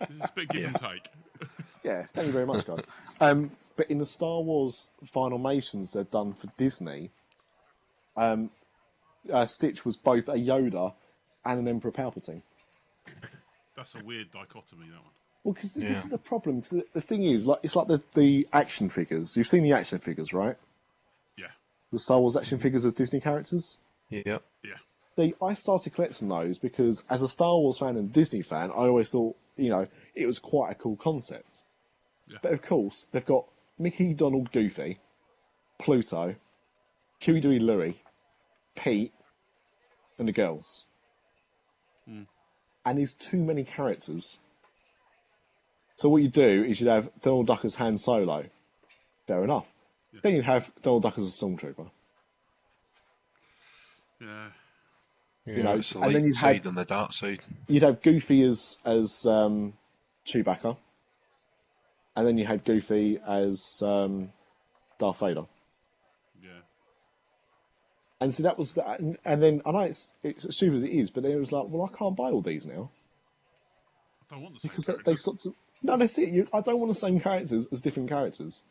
[0.00, 1.08] It's a bit give and take.
[1.82, 2.80] Yeah, thank you very much, guys.
[3.20, 7.10] um, but in the Star Wars Vinylmations they've done for Disney,
[8.16, 8.48] um,
[9.30, 10.94] uh, Stitch was both a Yoda
[11.44, 12.40] and an Emperor Palpatine.
[13.76, 15.10] That's a weird dichotomy, that one.
[15.42, 15.88] Well, because Yeah.
[15.92, 16.60] this is the problem.
[16.60, 19.36] Because the, the thing is, like, it's like the, the action figures.
[19.36, 20.56] You've seen the action figures, right?
[21.36, 21.48] Yeah.
[21.92, 23.76] The Star Wars action figures as Disney characters.
[24.08, 24.38] Yeah.
[24.62, 24.78] Yeah.
[25.16, 28.86] See, I started collecting those because, as a Star Wars fan and Disney fan, I
[28.86, 31.48] always thought, you know, it was quite a cool concept.
[32.28, 32.38] Yeah.
[32.42, 33.46] But of course, they've got
[33.78, 34.98] Mickey, Donald, Goofy,
[35.80, 36.34] Pluto,
[37.20, 38.00] Huey, Dewey, Louie,
[38.76, 39.12] Pete,
[40.18, 40.84] and the girls.
[42.06, 42.22] Hmm.
[42.84, 44.38] And there's too many characters.
[45.96, 48.44] So what you do is you'd have Donald Duck as Han Solo.
[49.26, 49.66] Fair enough.
[50.22, 51.90] Then you'd have Donald Duck as a stormtrooper.
[54.20, 54.48] Yeah.
[55.46, 57.40] Yeah know, it's the and then you side had- and the dark side.
[57.68, 59.74] you'd have Goofy as as um,
[60.26, 60.76] Chewbacca,
[62.16, 64.30] and then you had Goofy as um,
[64.98, 65.44] Darth Vader.
[66.42, 66.50] Yeah.
[68.20, 70.84] And so that was that, and, and then I know it's it's as stupid as
[70.84, 72.90] it is, but then it was like, well, I can't buy all these now
[74.30, 75.10] I don't want the same because they, character.
[75.10, 76.30] they sort of no, that's it.
[76.30, 78.62] You, I don't want the same characters as different characters.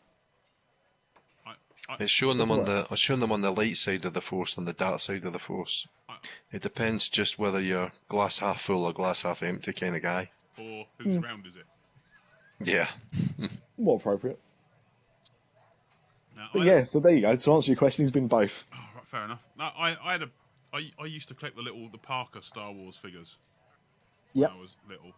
[1.89, 4.05] I, I, It's showing them Doesn't on the it's showing them on the light side
[4.05, 5.87] of the force and the dark side of the force.
[6.09, 6.15] I,
[6.51, 10.29] It depends just whether you're glass half full or glass half empty kind of guy.
[10.57, 11.23] or whose Hmm.
[11.23, 11.65] round is it?
[12.61, 12.87] Yeah.
[13.77, 14.39] More appropriate.
[16.35, 17.35] Now, But yeah, so there you go.
[17.35, 18.51] To answer your question, he's been both.
[18.73, 19.43] Oh, right, fair enough.
[19.57, 20.29] No, I, I had a,
[20.73, 23.37] I, I used to collect the little, the Parker Star Wars figures
[24.33, 24.47] Yeah.
[24.47, 25.11] when I was little,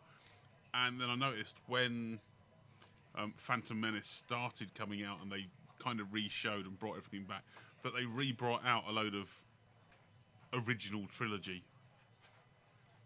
[0.73, 2.19] and then I noticed when
[3.17, 5.45] um, Phantom Menace started coming out and they
[5.85, 7.43] kind of re-showed and brought everything back,
[7.83, 9.29] that they re-brought out a load of
[10.67, 11.63] original trilogy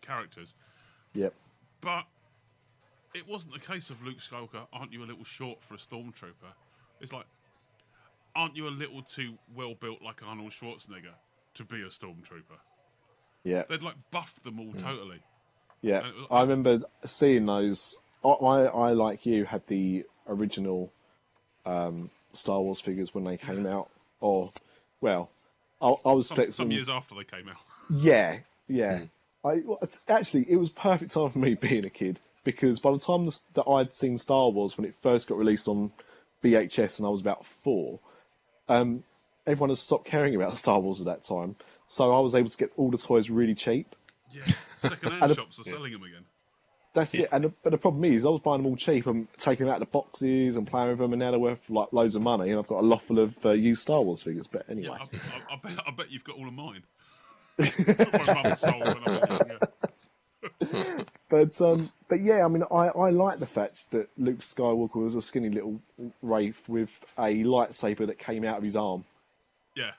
[0.01, 0.53] characters,
[1.13, 1.33] Yep.
[1.81, 2.05] but
[3.13, 4.65] it wasn't a case of Luke Skywalker.
[4.71, 6.53] Aren't you a little short for a stormtrooper?
[7.01, 7.25] It's like,
[8.35, 11.13] aren't you a little too well built like Arnold Schwarzenegger
[11.55, 12.59] to be a stormtrooper?
[13.43, 13.63] Yeah.
[13.67, 15.19] They'd like buffed them all totally.
[15.81, 17.95] Yeah, was- I remember seeing those.
[18.23, 20.91] I, I, I, like you, had the original
[21.65, 23.89] um, Star Wars figures when they came out.
[24.21, 24.51] Or,
[25.01, 25.29] well,
[25.81, 26.51] I, I was Some, collecting.
[26.51, 27.57] some years after they came out.
[27.89, 29.03] Yeah, yeah.
[29.45, 29.61] I
[30.07, 33.67] actually, it was perfect time for me being a kid because by the time that
[33.67, 35.91] I'd seen Star Wars when it first got released on
[36.43, 37.99] VHS and I was about four,
[38.67, 39.03] um,
[39.47, 41.55] everyone had stopped caring about Star Wars at that time.
[41.87, 43.95] So I was able to get all the toys really cheap.
[44.31, 46.25] Yeah, second-hand shops are selling them again.
[46.93, 47.29] That's it.
[47.31, 49.73] And the, but the problem is, I was buying them all cheap and taking them
[49.73, 52.23] out of the boxes and playing with them, and now they're worth like loads of
[52.23, 52.49] money.
[52.49, 54.47] And I've got a lot full of uh, used Star Wars figures.
[54.51, 56.83] But Yeah, anyway, I, I, I, bet, I bet you've got all of mine.
[57.59, 61.05] My mum sold when I was younger.
[61.29, 65.15] but um, but yeah, I mean, I, I like the fact that Luke Skywalker was
[65.15, 65.81] a skinny little
[66.21, 69.03] wraith with a lightsaber that came out of his arm.
[69.75, 69.91] Yeah,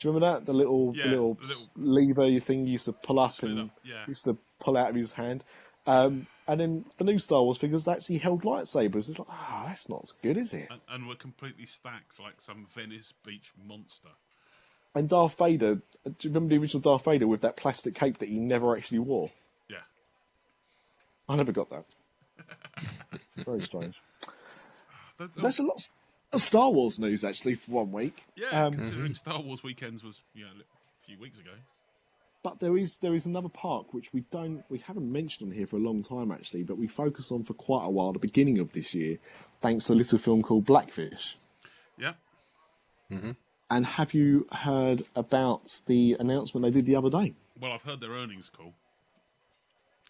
[0.00, 0.46] Do you remember that?
[0.46, 3.60] The little, Yeah, the little, the little- lever thing you used to pull up and
[3.60, 4.04] up, yeah.
[4.06, 5.44] used to pull out of his hand.
[5.88, 9.08] Um, and then the new Star Wars figures actually held lightsabers.
[9.08, 10.68] It's like, ah, that's not as good, is it?
[10.70, 14.08] and, and we're completely stacked like some Venice Beach monster.
[14.94, 15.82] And Darth Vader, do
[16.20, 19.30] you remember the original Darth Vader with that plastic cape that he never actually wore?
[19.68, 19.76] Yeah.
[21.28, 21.84] I never got that.
[23.44, 24.00] Very strange.
[25.18, 25.82] That- There's a lot
[26.32, 28.22] of Star Wars news actually for one week.
[28.36, 31.50] yeah, Um, considering Star Wars weekends was you know, a few weeks ago.
[32.48, 35.66] But there is there is another park which we don't we haven't mentioned on here
[35.66, 38.58] for a long time actually, but we focus on for quite a while, the beginning
[38.58, 39.18] of this year,
[39.60, 41.36] thanks to a little film called Blackfish.
[41.98, 42.14] Yeah.
[43.10, 43.36] Mhm.
[43.68, 47.34] And have you heard about the announcement they did the other day?
[47.60, 48.72] Well, I've heard their earnings call,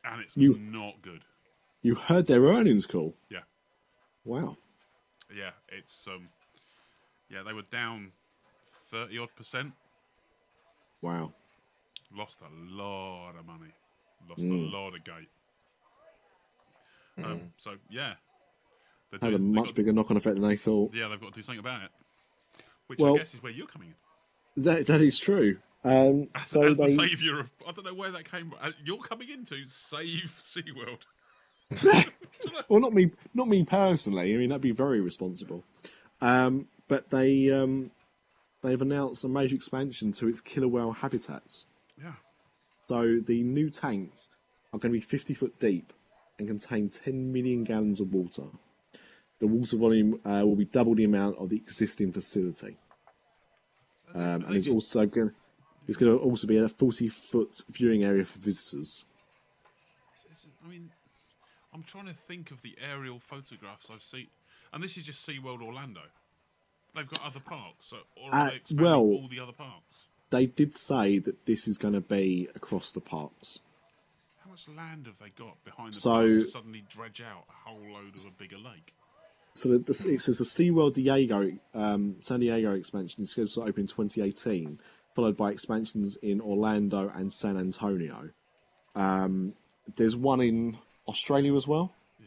[0.04, 1.24] and it's You- not good.
[1.82, 3.16] You heard their earnings call.
[3.30, 3.42] Yeah.
[4.24, 4.56] Wow.
[5.34, 6.28] Yeah, it's um,
[7.30, 8.12] yeah, they were down
[8.92, 9.72] thirty odd percent.
[11.02, 11.32] Wow.
[12.14, 13.72] Lost a lot of money.
[14.28, 14.72] Lost Mm.
[14.72, 15.28] a lot of gate.
[17.22, 18.14] Um, so yeah,
[19.10, 20.94] they're Had a much bigger knock on effect than they thought.
[20.94, 21.90] Yeah, they've got to do something about it.
[22.86, 23.88] Which Well- I guess is where you're coming
[24.56, 24.62] in.
[24.62, 25.58] That that is true.
[25.84, 28.58] Um, As, so as they, the saviour of, I don't know where that came from.
[28.60, 31.02] Uh, You're coming in to save SeaWorld.
[32.68, 34.34] well, not me, not me personally.
[34.34, 35.62] I mean, that'd be very responsible.
[36.20, 37.90] Um, but they um,
[38.62, 41.66] they've announced a major expansion to its killer whale habitats.
[42.88, 44.30] So the new tanks
[44.72, 45.92] are going to be 50 foot deep
[46.38, 48.44] and contain 10 million gallons of water.
[49.40, 52.76] The water volume uh, will be double the amount of the existing facility.
[54.14, 55.32] Um, and it's also going.
[55.86, 59.04] It's going to also be a 40 foot viewing area for visitors.
[60.64, 60.90] I mean,
[61.74, 64.26] I'm trying to think of the aerial photographs I've seen,
[64.72, 66.00] and this is just SeaWorld Orlando.
[66.94, 70.08] They've got other parts, so, or are Uh, they expanding well- all the other parks?
[70.30, 73.60] They did say that this is going to be across the parks.
[74.44, 77.68] How much land have they got behind the So- park to suddenly dredge out a
[77.68, 78.92] whole load of a bigger lake?
[79.54, 83.62] So the, the, it says the SeaWorld Diego, um, San Diego expansion is scheduled to
[83.62, 84.78] open in 2018,
[85.14, 88.28] followed by expansions in Orlando and San Antonio.
[88.94, 89.54] Um,
[89.96, 92.26] there's one in Australia as well, Yeah.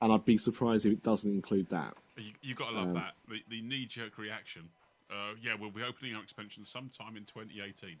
[0.00, 1.94] and I'd be surprised if it doesn't include that.
[2.16, 3.14] You, you've got to love Um, that.
[3.28, 4.68] The, the knee jerk reaction.
[5.10, 7.96] Uh, yeah, we'll be opening our expansion sometime in 2018.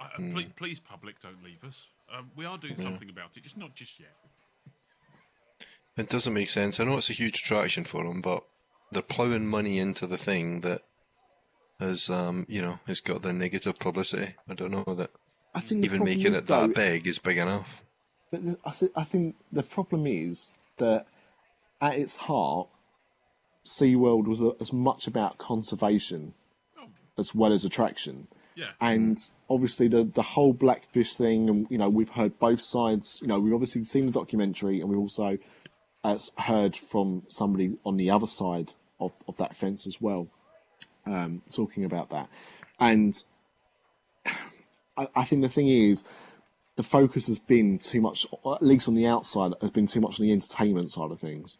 [0.00, 0.34] Uh, Hmm.
[0.34, 1.86] please, please, public, don't leave us.
[2.10, 4.16] Um, we are doing something about it, just not just yet.
[5.96, 6.80] It doesn't make sense.
[6.80, 8.42] I know it's a huge attraction for them, but
[8.90, 10.82] they're ploughing money into the thing that
[11.78, 14.34] has, um, you know, has got the negative publicity.
[14.48, 15.10] I don't know that
[15.54, 17.68] I think even making is, it that big is big enough.
[18.30, 21.06] But the, I think the problem is that
[21.80, 22.68] at its heart,
[23.64, 26.34] SeaWorld was a, as much about conservation
[27.18, 28.26] as well as attraction.
[28.54, 28.66] Yeah.
[28.80, 33.18] And obviously the the whole blackfish thing, and you know we've heard both sides.
[33.22, 35.38] You know we've obviously seen the documentary, and we've also
[36.04, 40.28] uh, heard from somebody on the other side of, of that fence as well,
[41.06, 42.28] um, talking about that.
[42.78, 43.22] And
[44.96, 46.04] I, I think the thing is,
[46.76, 50.20] the focus has been too much, at least on the outside, has been too much
[50.20, 51.56] on the entertainment side of things.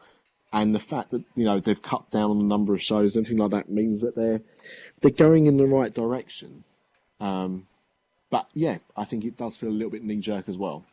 [0.53, 3.39] And the fact that you know they've cut down on the number of shows, anything
[3.39, 4.43] like that, means that they're
[5.01, 6.63] they're going in the right direction.
[7.21, 7.67] Um,
[8.31, 10.85] but yeah, I think it does feel a little bit knee jerk as well.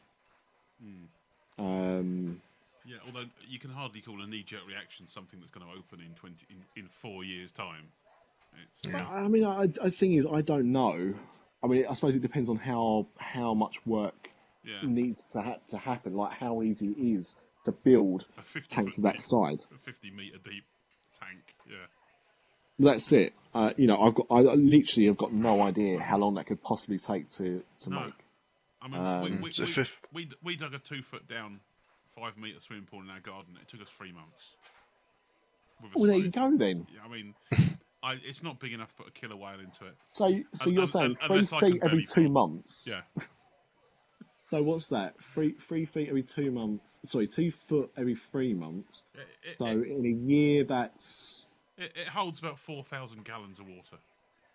[1.57, 2.41] Um,
[2.85, 5.99] Yeah, although you can hardly call a knee jerk reaction something that's going to open
[5.99, 7.87] in 20 in, in four years' time.
[8.63, 11.13] It's uh, I mean, I, I think is I don't know.
[11.61, 14.29] I mean, I suppose it depends on how how much work
[14.63, 14.87] Yeah.
[14.87, 17.35] needs to ha- to happen, like how easy it is
[17.65, 19.67] to build a 50 tanks of that deep- size.
[19.73, 20.63] A 50 meter deep
[21.19, 21.55] tank.
[21.69, 21.75] Yeah.
[22.79, 23.33] That's it.
[23.53, 26.61] Uh, you know, I've got I literally have got no idea how long that could
[26.63, 28.05] possibly take to to No.
[28.05, 28.13] make.
[28.81, 31.59] I mean, Um, we, we, we, we, we dug a two foot down,
[32.15, 33.57] five metre swimming pool in our garden.
[33.61, 34.55] It took us three months.
[35.81, 36.87] With a Well, there you go then.
[36.93, 37.35] Yeah, I mean,
[38.03, 39.95] I, it's not big enough to put a killer whale into it.
[40.13, 42.87] So, so Un- you're un- saying un- three unless I can feet every two months?
[42.89, 43.01] Yeah.
[44.49, 45.15] So what's that?
[45.33, 46.99] Three three feet every two months.
[47.05, 49.03] Sorry, two foot every three months.
[49.43, 51.45] It, So it, in a year, that's
[51.77, 53.97] it, it holds about four thousand gallons of water.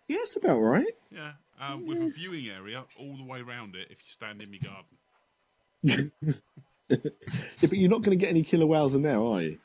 [0.07, 0.93] yeah, it's about right.
[1.11, 4.51] Yeah, um, with a viewing area all the way around it if you stand in
[4.51, 6.11] my garden.
[6.87, 6.97] Yeah,
[7.61, 9.57] but you're not going to get any killer whales in there, are you?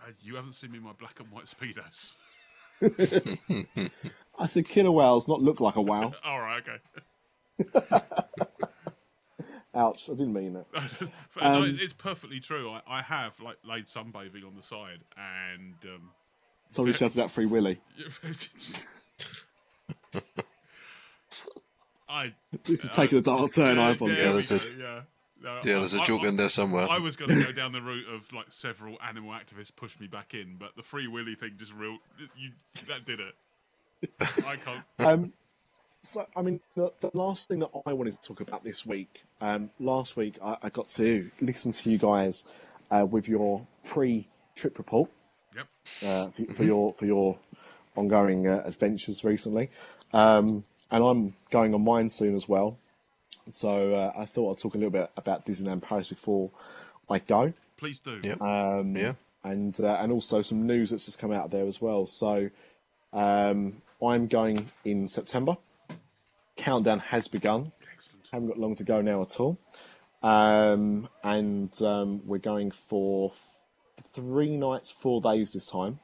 [0.00, 2.14] Uh, you haven't seen me in my black and white speedos.
[4.38, 6.12] I said killer whales, not look like a whale.
[6.24, 6.60] all right,
[7.62, 7.82] okay.
[9.76, 10.08] Ouch!
[10.08, 10.66] I didn't mean that.
[10.72, 12.70] But no, Um, it's perfectly true.
[12.70, 16.10] I, I have like laid sunbathing on the side, and um,
[16.70, 17.78] Sorry, shouted out Free Willy.
[22.08, 22.32] I
[22.66, 23.78] This is taking a dark turn.
[23.78, 24.18] I yeah, apologize.
[24.24, 25.00] Yeah, there's a- yeah, yeah.
[25.42, 26.88] No, Yeah, there's a I- joke I- in there somewhere.
[26.88, 30.06] I was going to go down the route of like several animal activists pushed me
[30.06, 31.98] back in, but the free willy thing just real
[32.36, 32.50] you
[32.88, 33.34] that did it.
[34.46, 34.84] I can't.
[34.98, 35.32] Um,
[36.06, 39.22] so, I mean, the, the last thing that I wanted to talk about this week,
[39.40, 42.44] um, last week I, I got to listen to you guys
[42.90, 45.10] uh, with your pre-trip report
[45.54, 45.66] Yep.
[46.02, 47.38] uh, for, for your for your
[47.96, 49.70] ongoing uh, adventures recently,
[50.12, 52.76] um, and I'm going on mine soon as well.
[53.48, 56.50] So uh, I thought I'd talk a little bit about Disneyland Paris before
[57.08, 57.52] I go.
[57.76, 58.20] Please do.
[58.22, 58.40] Yep.
[58.40, 59.12] Um, Yeah.
[59.44, 62.06] And uh, and also some news that's just come out there as well.
[62.08, 62.50] So
[63.12, 65.56] um, I'm going in September.
[66.66, 67.70] Countdown has begun.
[67.92, 68.28] Excellent.
[68.32, 69.56] Haven't got long to go now at all.
[70.20, 73.32] Um, and um, we're going for
[74.14, 76.00] three nights, four days this time,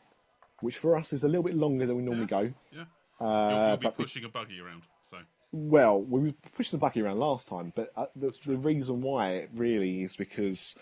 [0.60, 2.52] which for us is a little bit longer than we normally go.
[2.70, 2.84] Yeah.
[3.20, 4.82] Uh, You'll, you'll be we- pushing a buggy around.
[5.02, 5.16] So
[5.50, 9.48] well, we were pushing the buggy around last time, but uh, the, the reason why
[9.54, 10.76] really is because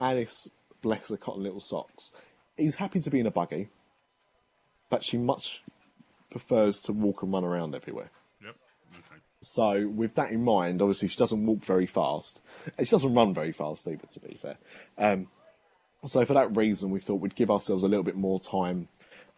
[0.00, 0.48] Alice,
[0.80, 2.12] bless her cotton little socks,
[2.56, 3.68] is happy to be in a buggy,
[4.90, 5.60] but she much
[6.30, 8.10] prefers to walk and run around everywhere.
[9.46, 12.40] So, with that in mind, obviously she doesn't walk very fast,
[12.78, 14.06] she doesn't run very fast either.
[14.06, 14.56] To be fair,
[14.98, 15.28] um,
[16.06, 18.88] so for that reason, we thought we'd give ourselves a little bit more time,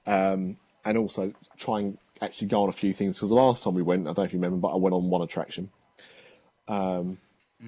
[0.06, 3.16] um, and also try and actually go on a few things.
[3.16, 4.94] Because the last time we went, I don't know if you remember, but I went
[4.94, 5.70] on one attraction.
[6.68, 7.18] Um,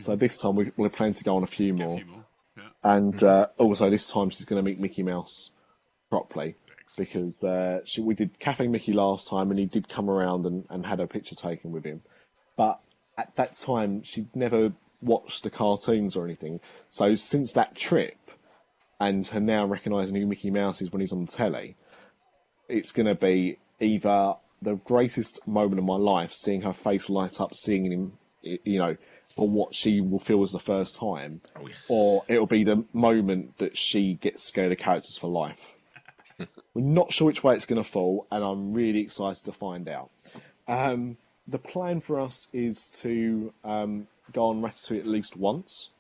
[0.01, 2.07] So this time we, we're planning to go on a few Get a more, few
[2.07, 2.25] more.
[2.57, 2.69] Yeah.
[2.97, 5.51] and uh, also this time she's going to meet Mickey Mouse
[6.11, 6.57] properly
[6.97, 10.65] because uh, she, we did Cafe Mickey last time, and he did come around and,
[10.71, 12.01] and had a picture taken with him.
[12.59, 12.81] But
[13.17, 16.61] at that time, she'd never watched the cartoons or anything.
[16.91, 18.17] So since that trip,
[19.01, 21.77] and her now recognising who Mickey Mouse is when he's on the telly,
[22.69, 27.41] it's going to be either the greatest moment of my life, seeing her face light
[27.41, 28.97] up, seeing him, you know,
[29.37, 31.87] for what she will feel was the first time, Oh yes.
[31.89, 35.61] or it'll be the moment that she gets scared of characters for life.
[36.75, 39.89] We're not sure which way it's going to fall, and I'm really excited to find
[39.89, 40.11] out.
[40.67, 41.17] Um,
[41.49, 45.91] the plan for us is to um, go on Ratatouille at least once,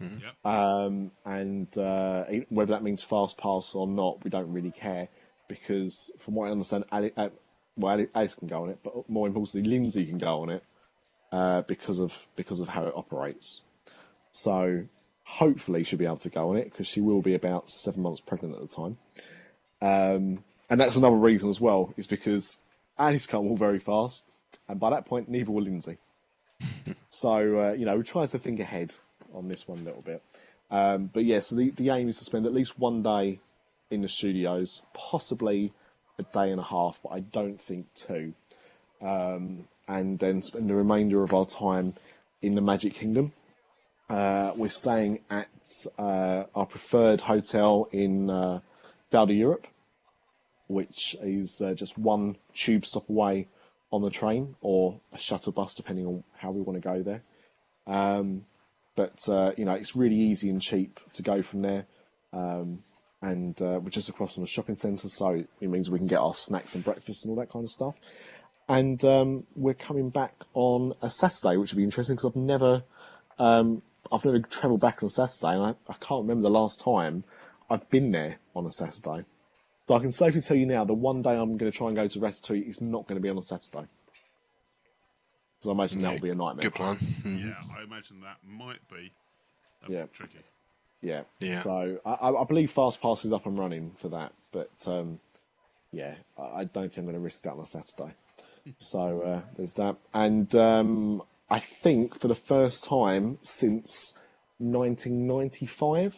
[0.00, 0.52] Yep.
[0.52, 5.08] um, and uh, whether that means fast pass or not, we don't really care
[5.48, 7.28] because, from what I understand, Ali, uh,
[7.76, 10.64] well, Ali, Alice can go on it, but more importantly, Lindsay can go on it
[11.30, 13.60] uh, because of because of how it operates.
[14.32, 14.84] So
[15.24, 18.20] hopefully she'll be able to go on it because she will be about seven months
[18.20, 18.98] pregnant at the time.
[19.80, 22.56] Um, and that's another reason as well, is because
[22.98, 24.24] Alice can't walk very fast,
[24.72, 25.98] and by that point, neither will Lindsay.
[27.10, 28.94] so uh, you know, we try to think ahead
[29.34, 30.22] on this one a little bit.
[30.70, 33.38] Um, but yeah, so the, the aim is to spend at least one day
[33.90, 35.74] in the studios, possibly
[36.18, 38.32] a day and a half, but I don't think two.
[39.02, 41.92] Um, and then spend the remainder of our time
[42.40, 43.32] in the Magic Kingdom.
[44.08, 48.60] Uh, we're staying at uh, our preferred hotel in uh,
[49.10, 49.66] Val d'Europe,
[50.68, 53.48] which is uh, just one tube stop away
[53.92, 57.22] on the train or a shuttle bus, depending on how we want to go there.
[57.86, 58.44] Um,
[58.96, 61.86] but uh, you know, it's really easy and cheap to go from there.
[62.32, 62.82] Um,
[63.20, 66.18] and uh, we're just across from the shopping centre, so it means we can get
[66.18, 67.94] our snacks and breakfast and all that kind of stuff.
[68.68, 72.82] And um, we're coming back on a Saturday, which will be interesting because I've never,
[73.38, 76.80] um, I've never travelled back on a Saturday, and I, I can't remember the last
[76.82, 77.22] time
[77.70, 79.24] I've been there on a Saturday.
[79.88, 81.96] So I can safely tell you now, the one day I'm going to try and
[81.96, 83.86] go to Ratatouille is not going to be on a Saturday.
[85.60, 86.64] So I imagine that will be a nightmare.
[86.64, 86.96] Good plan.
[87.24, 87.40] Mhm.
[87.40, 89.12] Yeah, I imagine that might be
[89.86, 90.02] a Yeah.
[90.02, 90.38] bit tricky.
[91.02, 91.22] Yeah.
[91.40, 91.62] Yeah.
[91.62, 95.18] So I, I I believe Fast Pass is up and running for that, but um,
[95.90, 98.12] yeah, I, I don't think I'm going to risk that on a Saturday.
[98.78, 104.14] so uh, there's that, and um, I think for the first time since
[104.58, 106.14] 1995,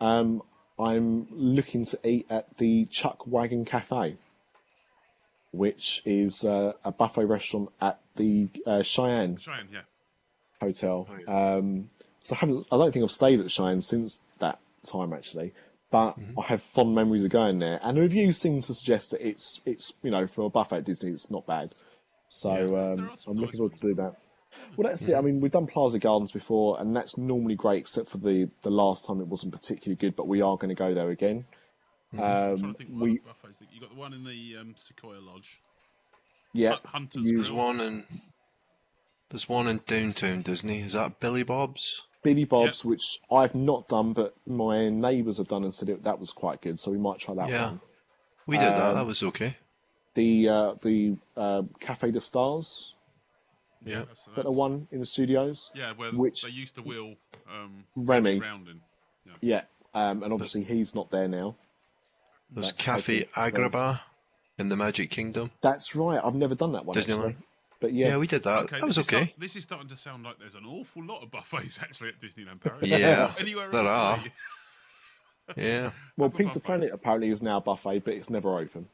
[0.00, 0.42] um,
[0.80, 4.16] I'm looking to eat at the Chuck Wagon Cafe,
[5.52, 9.80] which is uh, a buffet restaurant at the uh, Cheyenne Cheyenne, yeah.
[10.60, 11.08] Hotel.
[11.10, 11.54] Oh, yeah.
[11.54, 11.90] Um,
[12.24, 12.66] so I haven't.
[12.70, 15.52] I don't think I've stayed at Cheyenne since that time actually,
[15.90, 16.38] but Mm-hmm.
[16.38, 17.78] I have fond memories of going there.
[17.82, 20.84] And the reviews seem to suggest that it's it's you know for a buffet at
[20.84, 21.72] Disney, it's not bad.
[22.28, 24.16] So There um, I'm nice looking forward to do that.
[24.76, 25.14] Well, that's it.
[25.14, 28.70] I mean, we've done Plaza Gardens before, and that's normally great, except for the the
[28.70, 30.16] last time it wasn't particularly good.
[30.16, 31.44] But we are going to go there again.
[32.12, 34.74] I'm trying Um, to think what we other You got the one in the um,
[34.76, 35.60] Sequoia Lodge.
[36.52, 38.04] yeah, Hunter's you- There's one in
[39.30, 40.80] there's one in downtown Disney.
[40.80, 42.02] Is that Billy Bob's?
[42.22, 46.18] Billy Bob's, which I've not done, but my neighbours have done and said it, that
[46.18, 46.78] was quite good.
[46.78, 47.50] So we might try that one.
[47.50, 47.66] Yeah.
[47.66, 47.80] one.
[48.46, 48.88] We did that.
[48.90, 49.56] Um, That was okay.
[50.14, 52.92] The uh, the uh, Cafe de Stars,
[53.84, 54.04] Yeah, Yeah.
[54.06, 55.70] that's, is that the one in the studios?
[55.74, 57.14] Yeah, where which- they used to wheel
[57.50, 58.38] um, Remy.
[58.40, 58.80] round in.
[59.26, 59.32] Yeah.
[59.40, 59.62] Yeah,
[60.10, 61.54] um, and obviously he's not there now.
[62.50, 64.00] There's Kathy Cafe Cafe Agrabah
[64.58, 65.50] in the Magic Kingdom.
[65.62, 66.20] That's right.
[66.22, 66.96] I've never done that one.
[66.96, 67.28] Disneyland.
[67.30, 67.36] Actually.
[67.80, 68.58] But Yeah, yeah, we did that.
[68.64, 69.04] Okay, that was okay.
[69.24, 72.20] start- this is starting to sound like there's an awful lot of buffets actually at
[72.20, 72.82] Disneyland Paris.
[72.82, 73.90] Yeah, anywhere there else.
[73.90, 74.24] are.
[75.56, 75.90] Yeah.
[76.16, 76.66] well, Pizza buffet.
[76.66, 78.86] Planet apparently is now a buffet, but it's never open.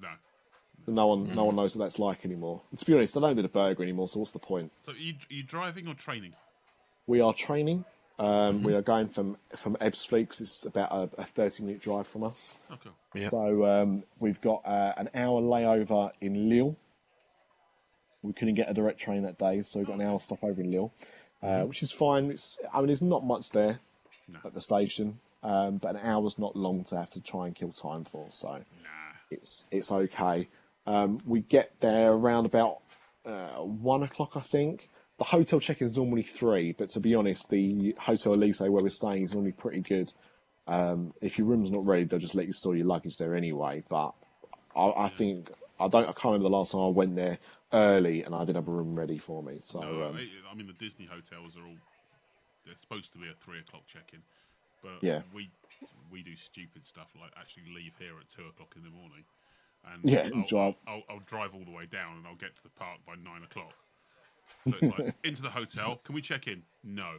[0.00, 0.08] No.
[0.86, 1.34] No one, Mm.
[1.34, 2.62] no one knows what that's like anymore.
[2.70, 4.08] And to be honest, I don't do the burger anymore.
[4.08, 4.70] So what's the point?
[4.80, 6.34] So you you driving or training?
[7.06, 7.84] We are training.
[8.18, 8.64] Um, Mm-hmm.
[8.66, 12.22] We are going from from Ebbsfleet 'cause it's about a, a thirty minute drive from
[12.24, 12.56] us.
[12.70, 12.90] Okay.
[13.14, 13.30] Yeah.
[13.30, 16.76] So um, we've got uh, an hour layover in Lille.
[18.22, 20.70] We couldn't get a direct train that day, so we've got an hour stopover in
[20.70, 20.92] Lille,
[21.42, 22.30] uh, which is fine.
[22.30, 23.78] It's, I mean, there's not much there
[24.28, 24.40] No.
[24.44, 27.70] at the station, um, but an hour's not long to have to try and kill
[27.72, 28.62] time for, so Nah.
[29.30, 30.48] it's it's okay.
[30.86, 32.78] Um, we get there around about
[33.24, 34.88] uh, one o'clock, I think.
[35.18, 38.90] The hotel check-in is normally three, but to be honest, the Hotel Elise where we're
[38.90, 40.12] staying is normally pretty good.
[40.66, 43.82] Um, if your room's not ready, they'll just let you store your luggage there anyway.
[43.88, 44.12] But
[44.76, 46.02] I, I think I don't.
[46.02, 47.38] I can't remember the last time I went there
[47.72, 49.60] early and I didn't have a room ready for me.
[49.62, 51.76] So No, um, I, I mean the Disney hotels are all
[52.64, 54.22] they're supposed to be a three o'clock check-in,
[54.82, 55.22] but Yeah.
[55.32, 55.50] we
[56.10, 59.24] we do stupid stuff like actually leave here at two o'clock in the morning,
[59.92, 60.74] and Yeah, I'll, drive.
[60.86, 63.14] I'll, I'll, I'll drive all the way down and I'll get to the park by
[63.14, 63.72] nine o'clock.
[64.68, 66.00] So it's like into the hotel.
[66.04, 66.62] Can we check in?
[66.84, 67.10] No.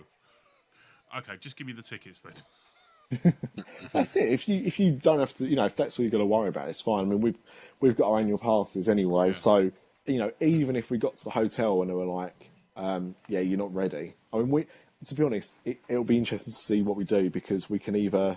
[1.17, 3.33] Okay, just give me the tickets then.
[3.93, 4.29] That's it.
[4.29, 6.25] If you if you don't have to, you know, if that's all you've got to
[6.25, 7.05] worry about, it's fine.
[7.05, 7.37] I mean, we've
[7.79, 9.35] we've got our annual passes anyway, Yeah.
[9.35, 9.71] so
[10.05, 12.35] you know, even if we got to the hotel and they were like,
[12.75, 14.67] um, "Yeah, you're not ready," I mean, we
[15.05, 17.95] to be honest, it, it'll be interesting to see what we do because we can
[17.95, 18.35] either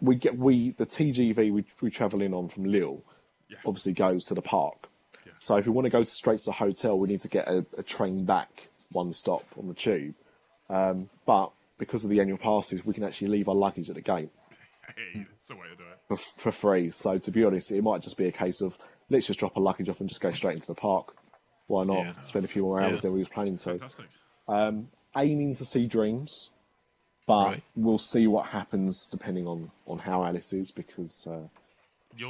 [0.00, 3.02] we get we the TGV we we travel in on from Lille
[3.48, 3.56] Yeah.
[3.64, 4.88] obviously goes to the park.
[5.24, 5.32] Yeah.
[5.40, 7.64] So if we want to go straight to the hotel, we need to get a,
[7.78, 8.48] a train back
[8.92, 10.14] one stop on the tube.
[10.68, 14.00] Um, but because of the annual passes, we can actually leave our luggage at the
[14.02, 14.30] gate
[14.96, 15.98] Hey, that's the way to do it.
[16.08, 16.90] for, for free.
[16.92, 18.76] So to be honest, it might just be a case of
[19.10, 21.14] let's just drop our luggage off and just go straight into the park.
[21.66, 22.20] Why not Yeah.
[22.22, 23.08] spend a few more hours Yeah.
[23.08, 23.70] than we was planning to?
[23.70, 24.06] Fantastic.
[24.48, 26.50] Um, aiming to see dreams,
[27.26, 27.62] but Right.
[27.74, 31.40] we'll see what happens depending on on how Alice is because uh,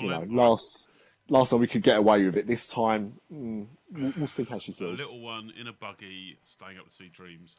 [0.00, 0.88] you know last
[1.28, 2.46] last time we could get away with it.
[2.46, 4.98] This time mm, we'll, we'll see how she feels.
[4.98, 7.56] little one in a buggy, staying up to see dreams.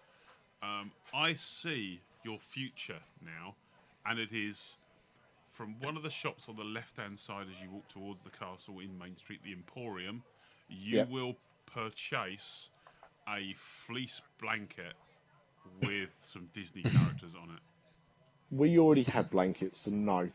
[0.62, 3.56] Um, I see your future now,
[4.06, 4.78] and it is
[5.52, 8.80] from one of the shops on the left-hand side as you walk towards the castle
[8.80, 10.24] in Main Street, the Emporium.
[10.70, 11.10] You Yep.
[11.10, 11.36] will
[11.66, 12.70] purchase
[13.28, 14.94] a fleece blanket
[15.82, 17.60] with some Disney characters on it.
[18.52, 20.30] We already had blankets, and no,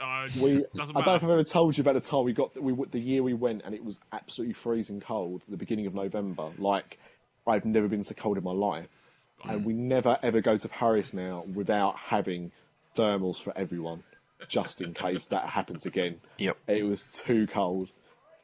[0.00, 0.64] Uh, we.
[0.74, 1.22] doesn't I don't know if.
[1.24, 3.74] I've ever told you about the time we got we the year we went, and
[3.74, 6.50] it was absolutely freezing cold at the beginning of November.
[6.58, 6.98] Like
[7.46, 8.88] I've never been so cold in my life,
[9.44, 12.50] and we never ever go to Paris now without having
[12.96, 14.02] thermals for everyone,
[14.48, 16.18] just in case that happens again.
[16.38, 16.56] Yep.
[16.66, 17.90] It was too cold.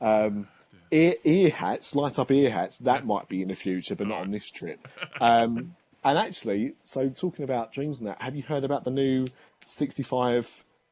[0.01, 0.47] Um,
[0.91, 4.21] ear, ear hats, light up ear hats, that might be in the future, but not
[4.21, 4.87] on this trip.
[5.21, 5.75] Um,
[6.07, 9.27] and actually, so talking about dreams and that, have you heard about the new
[9.67, 10.49] 65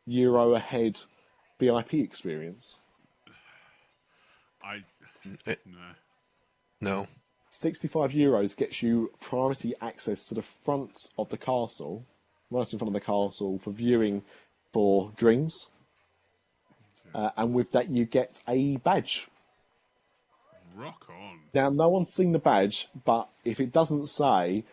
[0.06, 1.00] euro a head
[1.60, 2.76] VIP experience?
[4.60, 4.82] I
[5.46, 5.94] It- no.
[6.80, 7.06] No.
[7.50, 12.04] 65 euros gets you priority access to the front of the castle,
[12.50, 14.24] right in front of the castle for viewing
[14.72, 15.68] for dreams.
[17.14, 19.28] Uh, and with that, you get a badge.
[20.74, 21.38] Rock on.
[21.54, 24.64] Now, no one's seen the badge, but if it doesn't say,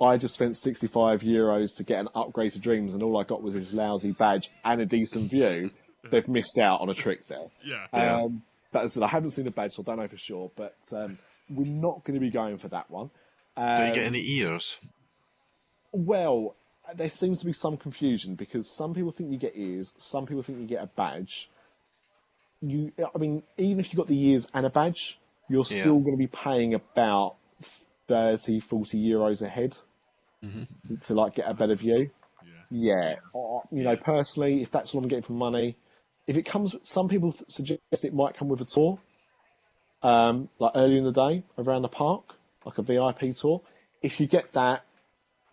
[0.00, 3.42] I just spent 65 euros to get an upgrade to Dreams and all I got
[3.42, 5.70] was this lousy badge and a decent view,
[6.10, 7.46] they've missed out on a trick there.
[7.64, 7.86] Yeah.
[7.92, 8.20] Yeah.
[8.22, 8.42] Um,
[8.72, 10.50] but as I said, I haven't seen the badge, so I don't know for sure,
[10.54, 11.18] but um,
[11.50, 13.10] we're not going to be going for that one.
[13.56, 14.76] Um, Don't you get any ears?
[15.92, 16.54] Well,
[16.94, 20.42] there seems to be some confusion because some people think you get ears, some people
[20.42, 21.48] think you get a badge.
[22.60, 25.18] You, I mean, even if you got the ears and a badge,
[25.48, 25.80] you're Yeah.
[25.80, 27.36] still going to be paying about
[28.08, 29.76] 30, 40 euros a head
[30.42, 32.10] to, to like get a better view.
[32.70, 32.94] Yeah.
[32.94, 35.76] Yeah, uh, you know, personally, if that's what I'm getting for money,
[36.26, 38.98] if it comes, some people suggest it might come with a tour,
[40.02, 42.24] um, like early in the day around the park,
[42.64, 43.62] like a VIP tour.
[44.02, 44.84] If you get that,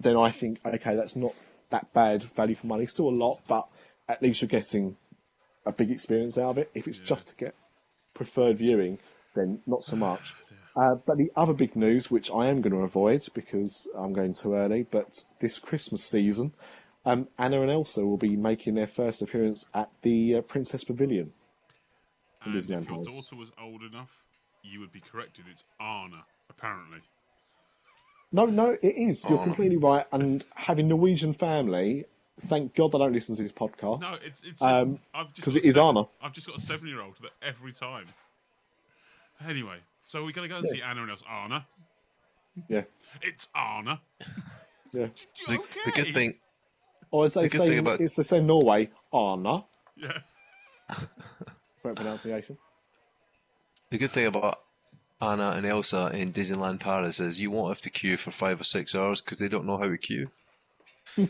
[0.01, 1.33] then I think okay, that's not
[1.69, 2.85] that bad value for money.
[2.85, 3.67] Still a lot, but
[4.07, 4.97] at least you're getting
[5.65, 6.69] a big experience out of it.
[6.73, 7.55] If it's just to get
[8.13, 8.99] preferred viewing,
[9.33, 10.33] then not so much.
[10.75, 14.33] Uh, but the other big news, which I am going to avoid because I'm going
[14.33, 16.51] too early, but this Christmas season,
[17.05, 21.31] um, Anna and Elsa will be making their first appearance at the uh, Princess Pavilion.
[22.43, 24.11] And if your daughter was old enough,
[24.63, 25.45] you would be corrected.
[25.49, 26.99] It's Anna, apparently.
[28.31, 29.23] No, no, it is.
[29.29, 29.43] You're Oh.
[29.43, 30.05] completely right.
[30.11, 32.05] And having Norwegian family,
[32.49, 34.01] thank God they don't listen to this podcast.
[34.01, 36.07] No, it's it's just Um, I've just 'cause got it is seven- Anna.
[36.21, 38.05] I've just got a seven-year-old that every time.
[39.47, 41.65] Anyway, so we're gonna go and see Anna and else Anna.
[42.69, 42.83] Yeah,
[43.21, 43.99] It's Anna.
[44.93, 45.07] yeah.
[45.47, 45.79] The, okay.
[45.85, 46.35] the good thing,
[47.11, 49.65] Or as they The good say, thing about- it's they say in Norway, Arna.
[49.97, 50.19] Yeah.
[51.81, 52.57] Correct pronunciation.
[53.89, 54.59] the good thing about
[55.21, 58.63] Anna and Elsa in Disneyland Paris is you won't have to queue for five or
[58.63, 60.29] six hours because they don't know how to queue.
[61.17, 61.29] I,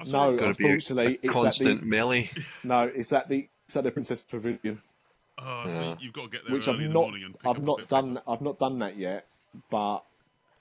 [0.00, 2.30] I saw No, Got to be a, unfortunately, a it's constant at the melee.
[2.64, 4.80] no, it's at the it's at the Princess Pavilion,
[5.42, 7.34] Oh, so you've got to get there which early I've in the not morning and
[7.38, 8.30] pick I've up a not bit of done paper.
[8.30, 9.26] I've not done that yet,
[9.70, 10.00] but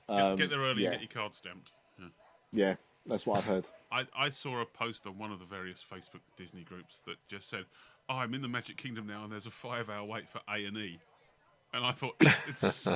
[0.08, 1.72] Get, um, get there early yeah, and get your card stamped.
[2.00, 2.06] Yeah.
[2.52, 2.76] yeah,
[3.06, 3.66] that's what I've heard.
[3.92, 7.50] I, I saw a post on one of the various Facebook Disney groups that just
[7.50, 7.66] said,
[8.10, 10.78] "Oh, I'm in the Magic Kingdom now, and there's a five-hour wait for A and
[10.78, 11.00] E,"
[11.74, 12.16] and I thought,
[12.48, 12.88] "It's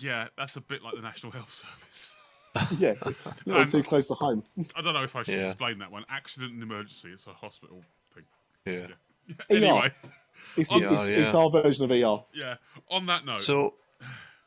[0.00, 2.12] yeah, that's a bit like the National Health Service."
[2.78, 3.14] Yeah, a
[3.44, 4.42] little Um, too close to home.
[4.74, 5.42] I don't know if I should Yeah.
[5.44, 6.04] explain that one.
[6.08, 7.10] Accident and emergency.
[7.12, 8.24] It's a hospital thing.
[8.64, 8.86] Yeah.
[9.50, 9.92] Anyway,
[10.56, 12.24] It's, Yeah, it's, it's our version of ER.
[12.34, 12.56] yeah.
[12.90, 13.74] On that note, So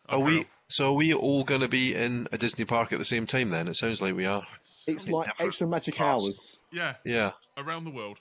[0.10, 0.40] are carry we?
[0.40, 0.46] on.
[0.68, 3.50] So are we all going to be in a Disney park at the same time?
[3.50, 4.44] Then it sounds like we are.
[4.88, 6.24] It's like extra magic parts.
[6.26, 6.58] hours.
[6.72, 7.32] Yeah, Yeah.
[7.58, 8.20] around the world.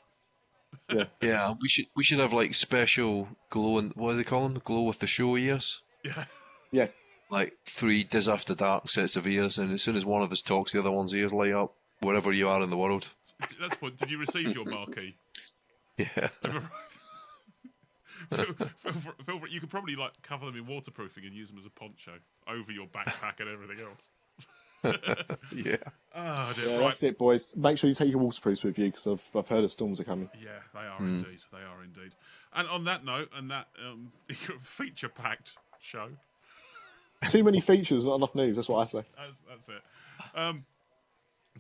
[0.93, 1.55] Yeah, yeah.
[1.61, 4.61] we should we should have like special glow and what do they call them?
[4.65, 5.81] Glow with the show ears.
[6.05, 6.25] Yeah.
[6.73, 6.87] Yeah,
[7.31, 10.41] Like three Dis After Dark sets of ears, and as soon as one of us
[10.43, 13.09] talks, the other one's ears light up wherever you are in the world.
[13.61, 13.99] That's point.
[13.99, 15.15] Did you receive your marquee?
[15.99, 16.29] Yeah.
[18.35, 21.59] Feel- feel fr- feel you could probably like cover them in waterproofing and use them
[21.59, 22.13] as a poncho
[22.49, 24.09] over your backpack and everything else.
[25.55, 25.77] yeah.
[26.15, 26.69] Oh dear.
[26.69, 26.81] yeah, right.
[26.87, 27.55] that's it, boys.
[27.57, 30.05] Make sure you take your waterproofs with you because I've, I've heard of storms are
[30.05, 30.31] coming.
[30.43, 31.19] Yeah, they are Hmm.
[31.19, 31.41] indeed.
[31.53, 32.13] They are indeed.
[32.55, 34.11] And on that note, and that um,
[34.63, 36.09] feature-packed show,
[37.29, 38.57] Too many features, not enough news.
[38.57, 39.05] That's what I say.
[39.17, 39.83] that's, that's it.
[40.35, 40.65] Um,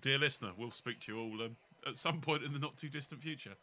[0.01, 1.57] dear listener, we'll speak to you all um,
[1.87, 3.55] at some point in the not-too-distant future.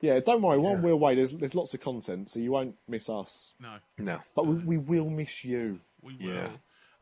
[0.00, 0.58] Yeah, don't worry.
[0.58, 1.14] One we're away.
[1.14, 3.54] There's there's lots of content, so you won't miss us.
[3.60, 4.18] No, No.
[4.34, 5.80] But we, we will miss you.
[6.02, 6.34] we will.
[6.34, 6.48] Yeah.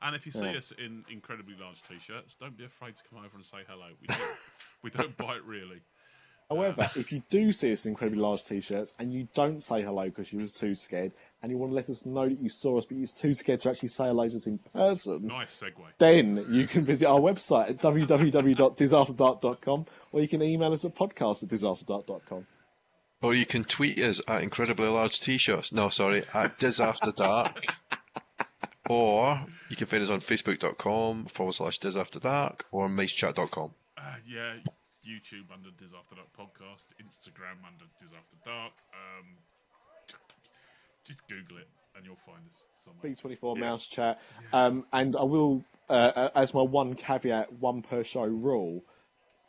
[0.03, 0.59] And if you see Yeah.
[0.59, 3.87] us in incredibly large t-shirts, don't be afraid to come over and say hello.
[4.01, 4.21] We don't,
[4.83, 5.81] we don't bite really.
[6.49, 9.83] However, um, if you do see us in incredibly large t-shirts and you don't say
[9.83, 12.49] hello because you were too scared, and you want to let us know that you
[12.49, 15.63] saw us but you're too scared to actually say hello to us in person, Nice
[15.63, 15.75] segue.
[15.99, 21.43] then you can visit our website at www.disafterdark.com or you can email us at podcast
[21.43, 22.47] at disafterdark.com.
[23.21, 25.73] Or you can tweet us at incredibly large t-shirts.
[25.73, 27.63] No, sorry, at Dis After Dark.
[28.89, 33.73] or you can find us on facebook.com forward slash Dis After Dark or MiceChat.com.
[33.99, 34.55] Uh, yeah,
[35.05, 38.73] YouTube under Dis After Dark podcast, Instagram under Dis After Dark.
[38.95, 39.27] Um,
[41.05, 43.15] just Google it and you'll find us somewhere.
[43.15, 44.21] B24 mouse chat.
[44.53, 48.83] Um, and I will, uh, uh, as my one caveat, one per show rule,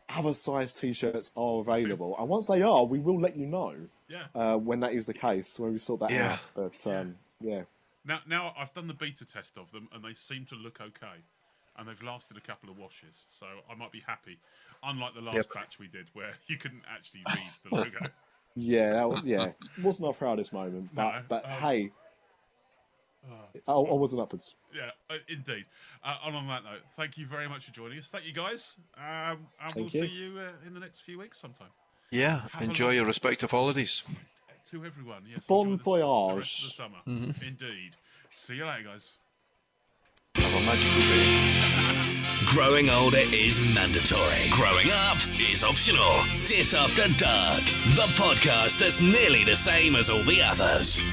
[0.09, 2.15] other size t-shirts are available.
[2.19, 3.75] And once they are, we will let you know
[4.07, 4.25] Yeah.
[4.35, 6.33] uh, when that is the case, when we sort that Yeah.
[6.33, 6.39] out.
[6.55, 7.63] But um, yeah.
[8.05, 11.17] Now, now I've done the beta test of them and they seem to look okay.
[11.77, 14.37] And they've lasted a couple of washes, so I might be happy.
[14.83, 15.53] Unlike the last Yep.
[15.53, 18.11] batch we did, where you couldn't actually read the logo.
[18.55, 19.51] Yeah, that, was- yeah.
[19.81, 21.91] wasn't our proudest moment, but No, but um, hey,
[23.67, 24.55] I, I wasn't upwards.
[24.73, 25.65] Yeah, uh, indeed.
[26.03, 28.07] Uh, and on that note, thank you very much for joining us.
[28.07, 28.75] Thank you, guys.
[28.97, 29.89] Um, and we'll you.
[29.89, 31.67] see you uh, in the next few weeks sometime.
[32.11, 34.03] Yeah, Have enjoy your respective holidays.
[34.71, 35.45] To everyone, yes.
[35.47, 36.63] Bon enjoy this- the rest voyage.
[36.63, 36.97] of the summer.
[37.07, 37.43] Mm-hmm.
[37.45, 37.91] Indeed.
[38.33, 39.17] See you later, guys.
[40.35, 42.23] Have a magical day.
[42.47, 44.49] Growing older is mandatory.
[44.51, 46.23] Growing up is optional.
[46.45, 47.61] Dis After Dark,
[47.95, 51.03] the podcast that's nearly the same as all the others.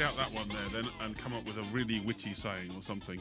[0.00, 3.20] Out that one there then and come up with a really witty saying or something.